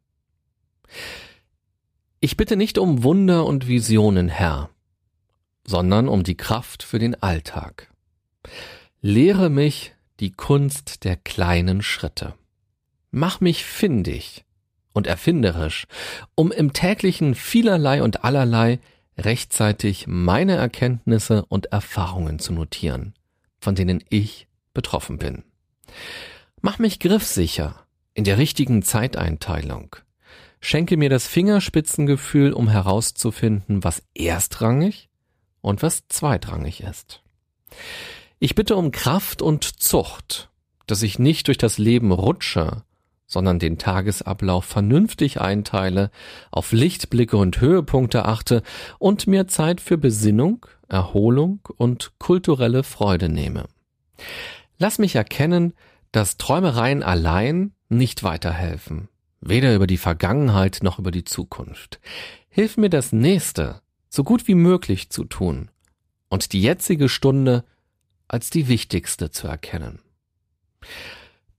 Ich 2.21 2.37
bitte 2.37 2.57
nicht 2.57 2.77
um 2.77 3.03
Wunder 3.03 3.47
und 3.47 3.67
Visionen, 3.67 4.29
Herr, 4.29 4.71
sondern 5.67 6.09
um 6.09 6.23
die 6.23 6.37
Kraft 6.37 6.83
für 6.83 6.99
den 6.99 7.21
Alltag. 7.23 7.91
Lehre 9.01 9.49
mich 9.49 9.95
die 10.21 10.33
Kunst 10.33 11.05
der 11.05 11.17
kleinen 11.17 11.83
Schritte. 11.83 12.35
Mach 13.11 13.41
mich 13.41 13.65
findig 13.65 14.45
und 14.93 15.07
erfinderisch, 15.07 15.87
um 16.35 16.53
im 16.53 16.73
täglichen 16.75 17.35
vielerlei 17.35 18.03
und 18.03 18.25
allerlei 18.25 18.79
rechtzeitig 19.25 20.07
meine 20.07 20.57
Erkenntnisse 20.57 21.45
und 21.47 21.67
Erfahrungen 21.67 22.39
zu 22.39 22.53
notieren, 22.53 23.15
von 23.61 23.75
denen 23.75 24.03
ich 24.09 24.49
betroffen 24.75 25.19
bin. 25.19 25.45
Mach 26.61 26.79
mich 26.79 26.99
griffsicher 26.99 27.87
in 28.15 28.25
der 28.25 28.39
richtigen 28.39 28.83
Zeiteinteilung. 28.83 29.97
Schenke 30.61 30.97
mir 30.97 31.09
das 31.09 31.27
Fingerspitzengefühl, 31.27 32.53
um 32.53 32.69
herauszufinden, 32.69 33.83
was 33.83 34.03
erstrangig 34.15 35.09
und 35.63 35.83
was 35.83 36.07
zweitrangig 36.09 36.83
ist. 36.83 37.23
Ich 38.39 38.55
bitte 38.55 38.77
um 38.77 38.91
Kraft 38.91 39.43
und 39.43 39.65
Zucht, 39.65 40.51
dass 40.87 41.03
ich 41.03 41.19
nicht 41.19 41.49
durch 41.49 41.59
das 41.59 41.79
Leben 41.79 42.13
rutsche, 42.13 42.85
sondern 43.31 43.61
den 43.61 43.79
Tagesablauf 43.79 44.65
vernünftig 44.65 45.41
einteile, 45.41 46.11
auf 46.51 46.73
Lichtblicke 46.73 47.37
und 47.37 47.61
Höhepunkte 47.61 48.25
achte 48.25 48.63
und 48.99 49.29
mir 49.29 49.47
Zeit 49.47 49.81
für 49.81 49.97
Besinnung, 49.97 50.67
Erholung 50.89 51.61
und 51.77 52.13
kulturelle 52.19 52.83
Freude 52.83 53.29
nehme. 53.29 53.67
Lass 54.79 54.99
mich 54.99 55.15
erkennen, 55.15 55.75
dass 56.11 56.39
Träumereien 56.39 57.05
allein 57.05 57.73
nicht 57.89 58.25
weiterhelfen, 58.25 59.09
weder 59.41 59.77
über 59.77 59.87
die 59.87 59.97
Vergangenheit 59.97 60.81
noch 60.83 60.99
über 60.99 61.13
die 61.13 61.25
Zukunft. 61.25 62.01
Hilf 62.49 62.77
mir 62.77 62.91
das 62.91 63.13
Nächste 63.13 63.81
so 64.09 64.25
gut 64.25 64.49
wie 64.49 64.57
möglich 64.57 65.11
zu 65.11 65.25
tun 65.25 65.71
und 66.29 66.53
die 66.53 66.63
jetzige 66.63 67.09
Stunde 67.09 67.65
als 68.27 68.51
die 68.51 68.67
wichtigste 68.67 69.31
zu 69.31 69.47
erkennen. 69.47 70.01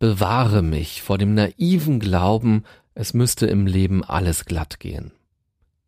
Bewahre 0.02 0.64
mich 0.64 1.04
vor 1.04 1.20
dem 1.20 1.36
naiven 1.36 2.00
Glauben, 2.00 2.64
es 2.96 3.14
müsste 3.14 3.46
im 3.46 3.68
Leben 3.68 4.04
alles 4.04 4.46
glatt 4.46 4.80
gehen. 4.80 5.12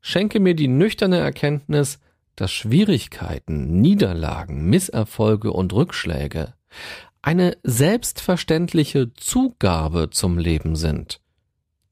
Schenke 0.02 0.40
mir 0.40 0.54
die 0.54 0.68
nüchterne 0.68 1.18
Erkenntnis, 1.18 1.98
dass 2.36 2.52
Schwierigkeiten, 2.52 3.82
Niederlagen, 3.82 4.70
Misserfolge 4.70 5.52
und 5.52 5.74
Rückschläge 5.74 6.54
eine 7.24 7.58
selbstverständliche 7.64 9.16
Zugabe 9.16 10.12
zum 10.12 10.38
Leben 10.38 10.76
sind, 10.76 11.20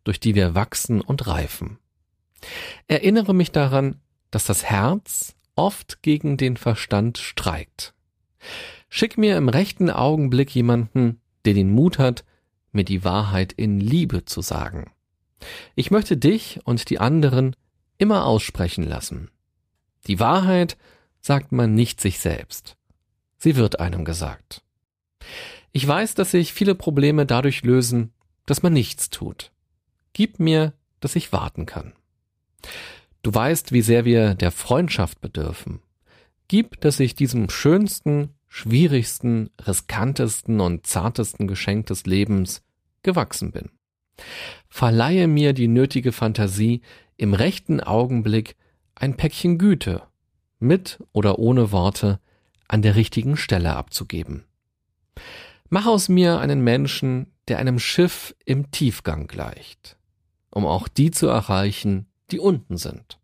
durch 0.03 0.19
die 0.19 0.35
wir 0.35 0.53
wachsen 0.53 1.01
und 1.01 1.25
reifen. 1.25 1.79
Erinnere 2.87 3.33
mich 3.33 3.51
daran, 3.51 3.95
dass 4.29 4.45
das 4.45 4.63
Herz 4.63 5.33
oft 5.55 6.03
gegen 6.03 6.37
den 6.37 6.55
Verstand 6.55 7.17
streikt. 7.17 7.95
Schick 8.89 9.17
mir 9.17 9.37
im 9.37 9.49
rechten 9.49 9.89
Augenblick 9.89 10.53
jemanden, 10.53 11.20
der 11.45 11.53
den 11.53 11.71
Mut 11.71 11.99
hat, 11.99 12.23
mir 12.71 12.83
die 12.83 13.03
Wahrheit 13.03 13.53
in 13.53 13.79
Liebe 13.79 14.25
zu 14.25 14.41
sagen. 14.41 14.91
Ich 15.75 15.91
möchte 15.91 16.17
dich 16.17 16.59
und 16.63 16.89
die 16.89 16.99
anderen 16.99 17.55
immer 17.97 18.25
aussprechen 18.25 18.83
lassen. 18.83 19.29
Die 20.07 20.19
Wahrheit 20.19 20.77
sagt 21.19 21.51
man 21.51 21.75
nicht 21.75 22.01
sich 22.01 22.19
selbst. 22.19 22.77
Sie 23.37 23.55
wird 23.55 23.79
einem 23.79 24.05
gesagt. 24.05 24.63
Ich 25.71 25.87
weiß, 25.87 26.15
dass 26.15 26.31
sich 26.31 26.53
viele 26.53 26.75
Probleme 26.75 27.25
dadurch 27.25 27.63
lösen, 27.63 28.11
dass 28.45 28.63
man 28.63 28.73
nichts 28.73 29.09
tut. 29.09 29.51
Gib 30.13 30.39
mir, 30.39 30.73
dass 30.99 31.15
ich 31.15 31.31
warten 31.31 31.65
kann. 31.65 31.93
Du 33.21 33.33
weißt, 33.33 33.71
wie 33.71 33.81
sehr 33.81 34.05
wir 34.05 34.35
der 34.35 34.51
Freundschaft 34.51 35.21
bedürfen. 35.21 35.81
Gib, 36.47 36.81
dass 36.81 36.99
ich 36.99 37.15
diesem 37.15 37.49
schönsten, 37.49 38.29
schwierigsten, 38.53 39.49
riskantesten 39.65 40.59
und 40.59 40.85
zartesten 40.85 41.47
Geschenk 41.47 41.85
des 41.85 42.05
Lebens 42.05 42.61
gewachsen 43.01 43.51
bin. 43.51 43.69
Verleihe 44.67 45.29
mir 45.29 45.53
die 45.53 45.69
nötige 45.69 46.11
Fantasie, 46.11 46.81
im 47.15 47.33
rechten 47.33 47.79
Augenblick 47.79 48.57
ein 48.93 49.15
Päckchen 49.15 49.57
Güte, 49.57 50.03
mit 50.59 51.01
oder 51.13 51.39
ohne 51.39 51.71
Worte, 51.71 52.19
an 52.67 52.81
der 52.81 52.97
richtigen 52.97 53.37
Stelle 53.37 53.73
abzugeben. 53.73 54.43
Mach 55.69 55.85
aus 55.85 56.09
mir 56.09 56.39
einen 56.39 56.61
Menschen, 56.61 57.27
der 57.47 57.57
einem 57.57 57.79
Schiff 57.79 58.35
im 58.43 58.69
Tiefgang 58.69 59.27
gleicht, 59.27 59.97
um 60.49 60.65
auch 60.65 60.89
die 60.89 61.11
zu 61.11 61.27
erreichen, 61.27 62.05
die 62.31 62.39
unten 62.39 62.75
sind. 62.75 63.17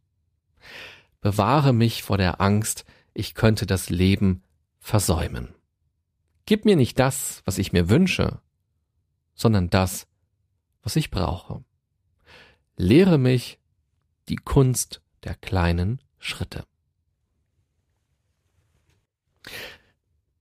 Bewahre 1.19 1.73
mich 1.73 2.03
vor 2.03 2.17
der 2.17 2.39
Angst, 2.39 2.85
ich 3.13 3.33
könnte 3.33 3.65
das 3.65 3.89
Leben 3.89 4.41
versäumen. 4.87 5.49
Gib 6.45 6.63
mir 6.63 6.77
nicht 6.77 6.97
das, 6.97 7.41
was 7.43 7.57
ich 7.57 7.73
mir 7.73 7.89
wünsche, 7.89 8.39
sondern 9.35 9.69
das, 9.69 10.07
was 10.81 10.95
ich 10.95 11.11
brauche. 11.11 11.65
Lehre 12.77 13.17
mich 13.17 13.59
die 14.29 14.37
Kunst 14.37 15.01
der 15.25 15.35
kleinen 15.35 15.99
Schritte. 16.19 16.63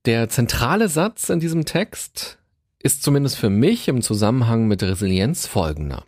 Der 0.05 0.29
zentrale 0.29 0.87
Satz 0.87 1.27
in 1.27 1.41
diesem 1.41 1.65
Text 1.65 2.39
ist 2.79 3.03
zumindest 3.03 3.37
für 3.37 3.49
mich 3.49 3.89
im 3.89 4.01
Zusammenhang 4.01 4.65
mit 4.65 4.81
Resilienz 4.81 5.45
folgender. 5.45 6.05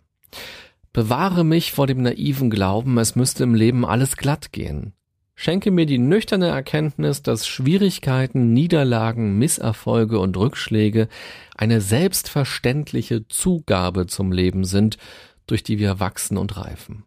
Bewahre 0.94 1.44
mich 1.44 1.72
vor 1.72 1.86
dem 1.86 2.00
naiven 2.00 2.48
Glauben, 2.48 2.96
es 2.96 3.16
müsste 3.16 3.44
im 3.44 3.54
Leben 3.54 3.84
alles 3.84 4.16
glatt 4.16 4.50
gehen. 4.50 4.94
Schenke 5.42 5.70
mir 5.70 5.86
die 5.86 5.96
nüchterne 5.96 6.48
Erkenntnis, 6.48 7.22
dass 7.22 7.46
Schwierigkeiten, 7.46 8.52
Niederlagen, 8.52 9.38
Misserfolge 9.38 10.18
und 10.18 10.36
Rückschläge 10.36 11.08
eine 11.56 11.80
selbstverständliche 11.80 13.26
Zugabe 13.26 14.06
zum 14.06 14.32
Leben 14.32 14.64
sind, 14.64 14.98
durch 15.46 15.62
die 15.62 15.78
wir 15.78 15.98
wachsen 15.98 16.36
und 16.36 16.58
reifen. 16.58 17.04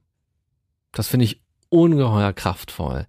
Das 0.94 1.08
finde 1.08 1.26
ich 1.26 1.44
ungeheuer 1.70 2.34
kraftvoll. 2.34 3.06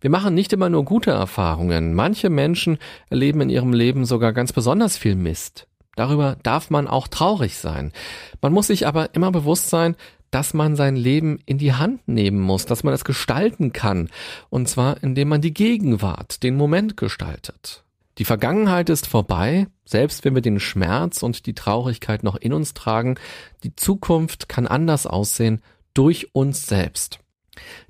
Wir 0.00 0.08
machen 0.08 0.32
nicht 0.32 0.54
immer 0.54 0.70
nur 0.70 0.86
gute 0.86 1.10
Erfahrungen. 1.10 1.92
Manche 1.92 2.30
Menschen 2.30 2.78
erleben 3.10 3.42
in 3.42 3.50
ihrem 3.50 3.74
Leben 3.74 4.06
sogar 4.06 4.32
ganz 4.32 4.54
besonders 4.54 4.96
viel 4.96 5.16
Mist. 5.16 5.68
Darüber 5.96 6.38
darf 6.42 6.70
man 6.70 6.88
auch 6.88 7.08
traurig 7.08 7.58
sein. 7.58 7.92
Man 8.40 8.54
muss 8.54 8.68
sich 8.68 8.86
aber 8.86 9.14
immer 9.14 9.32
bewusst 9.32 9.68
sein, 9.68 9.96
dass 10.32 10.54
man 10.54 10.74
sein 10.74 10.96
Leben 10.96 11.38
in 11.46 11.58
die 11.58 11.74
Hand 11.74 12.08
nehmen 12.08 12.40
muss, 12.40 12.66
dass 12.66 12.82
man 12.82 12.92
es 12.92 13.04
gestalten 13.04 13.72
kann. 13.72 14.08
Und 14.50 14.68
zwar, 14.68 15.00
indem 15.02 15.28
man 15.28 15.40
die 15.40 15.54
Gegenwart, 15.54 16.42
den 16.42 16.56
Moment 16.56 16.96
gestaltet. 16.96 17.84
Die 18.18 18.24
Vergangenheit 18.24 18.90
ist 18.90 19.06
vorbei, 19.06 19.68
selbst 19.84 20.24
wenn 20.24 20.34
wir 20.34 20.42
den 20.42 20.58
Schmerz 20.58 21.22
und 21.22 21.46
die 21.46 21.54
Traurigkeit 21.54 22.24
noch 22.24 22.36
in 22.36 22.52
uns 22.52 22.74
tragen. 22.74 23.16
Die 23.62 23.76
Zukunft 23.76 24.48
kann 24.48 24.66
anders 24.66 25.06
aussehen 25.06 25.62
durch 25.94 26.34
uns 26.34 26.66
selbst. 26.66 27.21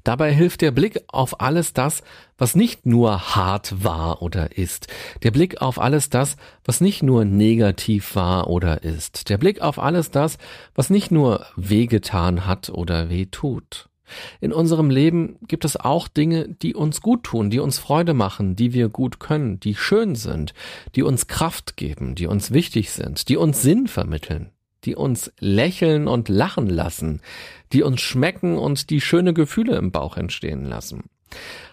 Dabei 0.02 0.32
hilft 0.32 0.60
der 0.60 0.72
Blick 0.72 1.00
auf 1.06 1.40
alles 1.40 1.72
das, 1.72 2.02
was 2.36 2.56
nicht 2.56 2.86
nur 2.86 3.36
hart 3.36 3.84
war 3.84 4.20
oder 4.20 4.58
ist. 4.58 4.88
Der 5.22 5.30
Blick 5.30 5.62
auf 5.62 5.78
alles 5.78 6.10
das, 6.10 6.36
was 6.64 6.80
nicht 6.80 7.02
nur 7.02 7.24
negativ 7.24 8.16
war 8.16 8.48
oder 8.48 8.82
ist. 8.82 9.28
Der 9.28 9.38
Blick 9.38 9.60
auf 9.60 9.78
alles 9.78 10.10
das, 10.10 10.38
was 10.74 10.90
nicht 10.90 11.12
nur 11.12 11.46
wehgetan 11.54 12.46
hat 12.46 12.70
oder 12.70 13.10
weh 13.10 13.26
tut. 13.26 13.88
In 14.40 14.52
unserem 14.52 14.90
Leben 14.90 15.38
gibt 15.46 15.64
es 15.64 15.76
auch 15.76 16.08
Dinge, 16.08 16.48
die 16.48 16.74
uns 16.74 17.00
gut 17.00 17.22
tun, 17.24 17.48
die 17.48 17.60
uns 17.60 17.78
Freude 17.78 18.12
machen, 18.12 18.56
die 18.56 18.72
wir 18.72 18.88
gut 18.88 19.20
können, 19.20 19.60
die 19.60 19.74
schön 19.74 20.16
sind, 20.16 20.52
die 20.96 21.02
uns 21.02 21.28
Kraft 21.28 21.76
geben, 21.76 22.14
die 22.14 22.26
uns 22.26 22.52
wichtig 22.52 22.90
sind, 22.90 23.28
die 23.28 23.36
uns 23.36 23.62
Sinn 23.62 23.86
vermitteln 23.86 24.50
die 24.84 24.96
uns 24.96 25.32
lächeln 25.38 26.08
und 26.08 26.28
lachen 26.28 26.68
lassen, 26.68 27.20
die 27.72 27.82
uns 27.82 28.00
schmecken 28.00 28.58
und 28.58 28.90
die 28.90 29.00
schöne 29.00 29.34
Gefühle 29.34 29.76
im 29.76 29.92
Bauch 29.92 30.16
entstehen 30.16 30.64
lassen. 30.64 31.04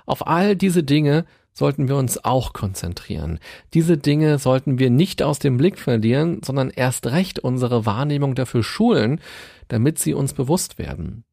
Auf 0.05 0.27
all 0.27 0.55
diese 0.55 0.83
Dinge 0.83 1.25
sollten 1.53 1.87
wir 1.87 1.97
uns 1.97 2.23
auch 2.23 2.53
konzentrieren. 2.53 3.39
Diese 3.73 3.97
Dinge 3.97 4.39
sollten 4.39 4.79
wir 4.79 4.89
nicht 4.89 5.21
aus 5.21 5.39
dem 5.39 5.57
Blick 5.57 5.77
verlieren, 5.77 6.41
sondern 6.43 6.69
erst 6.69 7.07
recht 7.07 7.39
unsere 7.39 7.85
Wahrnehmung 7.85 8.35
dafür 8.35 8.63
schulen, 8.63 9.19
damit 9.67 9.99
sie 9.99 10.13
uns 10.13 10.33
bewusst 10.33 10.79
werden. 10.79 11.25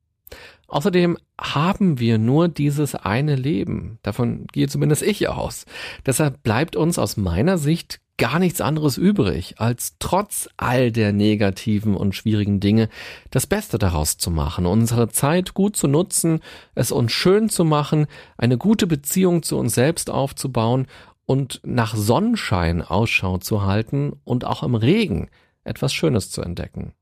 Außerdem 0.69 1.17
haben 1.41 2.01
wir 2.01 2.19
nur 2.19 2.49
dieses 2.49 2.97
eine 2.97 3.37
Leben. 3.37 3.99
Davon 4.03 4.47
gehe 4.49 4.69
zumindest 4.69 5.03
ich 5.03 5.29
aus. 5.29 5.65
Deshalb 6.05 6.43
bleibt 6.43 6.75
uns 6.75 6.99
aus 6.99 7.17
meiner 7.17 7.57
Sicht 7.57 8.01
gar 8.19 8.39
nichts 8.39 8.61
anderes 8.61 8.97
übrig, 8.97 9.57
als 9.59 9.97
trotz 9.99 10.49
all 10.57 10.91
der 10.91 11.13
negativen 11.13 11.95
und 11.95 12.15
schwierigen 12.15 12.61
Dinge 12.61 12.89
das 13.31 13.47
Beste 13.47 13.79
daraus 13.79 14.17
zu 14.17 14.31
machen, 14.31 14.67
unsere 14.67 15.09
Zeit 15.09 15.55
gut 15.55 15.77
zu 15.77 15.87
nutzen, 15.87 16.41
es 16.75 16.93
uns 16.93 17.13
schön 17.13 17.49
zu 17.49 17.65
machen, 17.65 18.07
eine 18.39 18.57
gute 18.57 18.87
Beziehung 18.87 19.43
zu 19.43 19.59
uns 19.59 19.75
selbst 19.75 20.09
aufzubauen 20.11 20.87
und 21.27 21.61
nach 21.65 21.95
Sonnenschein 21.95 22.83
Ausschau 22.83 23.39
zu 23.39 23.65
halten 23.65 24.13
und 24.25 24.45
auch 24.45 24.63
im 24.63 24.75
Regen 24.75 25.29
etwas 25.65 25.93
Schönes 25.93 26.31
zu 26.31 26.43
entdecken. 26.43 26.93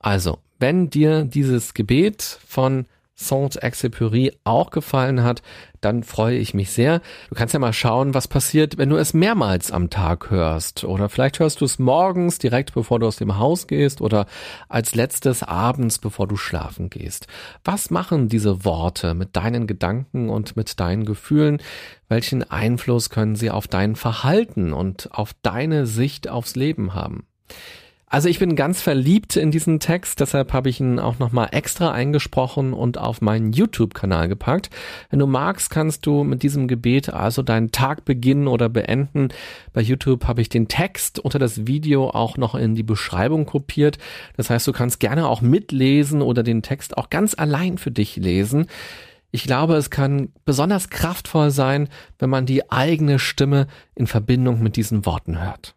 Also, 0.00 0.38
wenn 0.58 0.90
dir 0.90 1.24
dieses 1.24 1.74
Gebet 1.74 2.22
von 2.22 2.86
Saint-Exupéry 3.18 4.32
auch 4.44 4.70
gefallen 4.70 5.24
hat, 5.24 5.42
dann 5.80 6.04
freue 6.04 6.38
ich 6.38 6.54
mich 6.54 6.70
sehr. 6.70 7.00
Du 7.28 7.34
kannst 7.34 7.52
ja 7.52 7.60
mal 7.60 7.72
schauen, 7.72 8.14
was 8.14 8.28
passiert, 8.28 8.78
wenn 8.78 8.90
du 8.90 8.96
es 8.96 9.12
mehrmals 9.12 9.70
am 9.72 9.90
Tag 9.90 10.30
hörst. 10.30 10.84
Oder 10.84 11.08
vielleicht 11.08 11.40
hörst 11.40 11.60
du 11.60 11.64
es 11.64 11.78
morgens 11.78 12.38
direkt 12.38 12.74
bevor 12.74 13.00
du 13.00 13.06
aus 13.06 13.16
dem 13.16 13.38
Haus 13.38 13.66
gehst 13.66 14.00
oder 14.00 14.26
als 14.68 14.94
letztes 14.94 15.42
abends 15.42 15.98
bevor 15.98 16.28
du 16.28 16.36
schlafen 16.36 16.90
gehst. 16.90 17.26
Was 17.64 17.90
machen 17.90 18.28
diese 18.28 18.64
Worte 18.64 19.14
mit 19.14 19.36
deinen 19.36 19.66
Gedanken 19.66 20.30
und 20.30 20.56
mit 20.56 20.78
deinen 20.78 21.04
Gefühlen? 21.04 21.58
Welchen 22.08 22.48
Einfluss 22.48 23.10
können 23.10 23.34
sie 23.34 23.50
auf 23.50 23.66
dein 23.66 23.96
Verhalten 23.96 24.72
und 24.72 25.10
auf 25.12 25.34
deine 25.42 25.86
Sicht 25.86 26.28
aufs 26.28 26.54
Leben 26.54 26.94
haben? 26.94 27.26
Also 28.10 28.30
ich 28.30 28.38
bin 28.38 28.56
ganz 28.56 28.80
verliebt 28.80 29.36
in 29.36 29.50
diesen 29.50 29.80
Text, 29.80 30.20
deshalb 30.20 30.54
habe 30.54 30.70
ich 30.70 30.80
ihn 30.80 30.98
auch 30.98 31.18
nochmal 31.18 31.48
extra 31.52 31.92
eingesprochen 31.92 32.72
und 32.72 32.96
auf 32.96 33.20
meinen 33.20 33.52
YouTube-Kanal 33.52 34.28
gepackt. 34.28 34.70
Wenn 35.10 35.18
du 35.18 35.26
magst, 35.26 35.68
kannst 35.68 36.06
du 36.06 36.24
mit 36.24 36.42
diesem 36.42 36.68
Gebet 36.68 37.12
also 37.12 37.42
deinen 37.42 37.70
Tag 37.70 38.06
beginnen 38.06 38.48
oder 38.48 38.70
beenden. 38.70 39.28
Bei 39.74 39.82
YouTube 39.82 40.26
habe 40.26 40.40
ich 40.40 40.48
den 40.48 40.68
Text 40.68 41.18
unter 41.18 41.38
das 41.38 41.66
Video 41.66 42.08
auch 42.08 42.38
noch 42.38 42.54
in 42.54 42.74
die 42.74 42.82
Beschreibung 42.82 43.44
kopiert. 43.44 43.98
Das 44.38 44.48
heißt, 44.48 44.66
du 44.66 44.72
kannst 44.72 45.00
gerne 45.00 45.28
auch 45.28 45.42
mitlesen 45.42 46.22
oder 46.22 46.42
den 46.42 46.62
Text 46.62 46.96
auch 46.96 47.10
ganz 47.10 47.34
allein 47.36 47.76
für 47.76 47.90
dich 47.90 48.16
lesen. 48.16 48.68
Ich 49.32 49.42
glaube, 49.42 49.74
es 49.74 49.90
kann 49.90 50.30
besonders 50.46 50.88
kraftvoll 50.88 51.50
sein, 51.50 51.90
wenn 52.18 52.30
man 52.30 52.46
die 52.46 52.70
eigene 52.70 53.18
Stimme 53.18 53.66
in 53.94 54.06
Verbindung 54.06 54.62
mit 54.62 54.76
diesen 54.76 55.04
Worten 55.04 55.38
hört. 55.42 55.74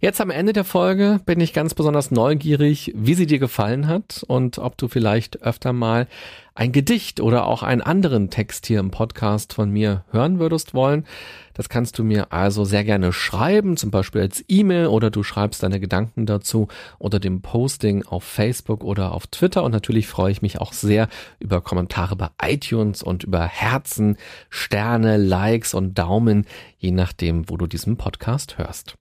Jetzt 0.00 0.20
am 0.20 0.30
Ende 0.30 0.52
der 0.52 0.64
Folge 0.64 1.20
bin 1.24 1.40
ich 1.40 1.52
ganz 1.52 1.74
besonders 1.74 2.10
neugierig, 2.10 2.92
wie 2.96 3.14
sie 3.14 3.26
dir 3.26 3.38
gefallen 3.38 3.86
hat 3.86 4.24
und 4.26 4.58
ob 4.58 4.76
du 4.76 4.88
vielleicht 4.88 5.42
öfter 5.42 5.72
mal 5.72 6.08
ein 6.54 6.72
Gedicht 6.72 7.20
oder 7.20 7.46
auch 7.46 7.62
einen 7.62 7.80
anderen 7.80 8.28
Text 8.28 8.66
hier 8.66 8.80
im 8.80 8.90
Podcast 8.90 9.52
von 9.52 9.70
mir 9.70 10.04
hören 10.10 10.38
würdest 10.38 10.74
wollen. 10.74 11.06
Das 11.54 11.68
kannst 11.68 11.98
du 11.98 12.04
mir 12.04 12.32
also 12.32 12.64
sehr 12.64 12.84
gerne 12.84 13.12
schreiben, 13.12 13.76
zum 13.76 13.90
Beispiel 13.90 14.22
als 14.22 14.44
E-Mail 14.48 14.88
oder 14.88 15.10
du 15.10 15.22
schreibst 15.22 15.62
deine 15.62 15.80
Gedanken 15.80 16.26
dazu 16.26 16.68
oder 16.98 17.20
dem 17.20 17.40
Posting 17.40 18.04
auf 18.04 18.24
Facebook 18.24 18.82
oder 18.82 19.12
auf 19.12 19.28
Twitter. 19.28 19.62
Und 19.62 19.70
natürlich 19.70 20.08
freue 20.08 20.32
ich 20.32 20.42
mich 20.42 20.60
auch 20.60 20.72
sehr 20.72 21.08
über 21.38 21.60
Kommentare 21.60 22.16
bei 22.16 22.30
iTunes 22.42 23.02
und 23.02 23.24
über 23.24 23.46
Herzen, 23.46 24.16
Sterne, 24.50 25.16
Likes 25.16 25.74
und 25.74 25.96
Daumen, 25.96 26.46
je 26.78 26.90
nachdem, 26.90 27.48
wo 27.48 27.56
du 27.56 27.66
diesen 27.66 27.96
Podcast 27.96 28.58
hörst. 28.58 28.96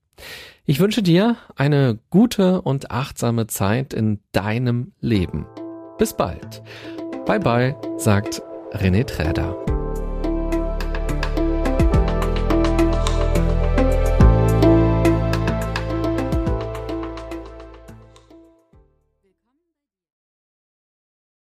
Ich 0.66 0.80
wünsche 0.80 1.02
dir 1.02 1.38
eine 1.56 2.00
gute 2.10 2.62
und 2.62 2.92
achtsame 2.92 3.48
Zeit 3.48 3.94
in 3.94 4.20
deinem 4.32 4.94
Leben. 5.00 5.46
Bis 5.98 6.16
bald. 6.16 6.62
Bye 7.26 7.40
bye, 7.40 7.76
sagt 7.98 8.42
René 8.74 9.06
Träder. 9.06 9.81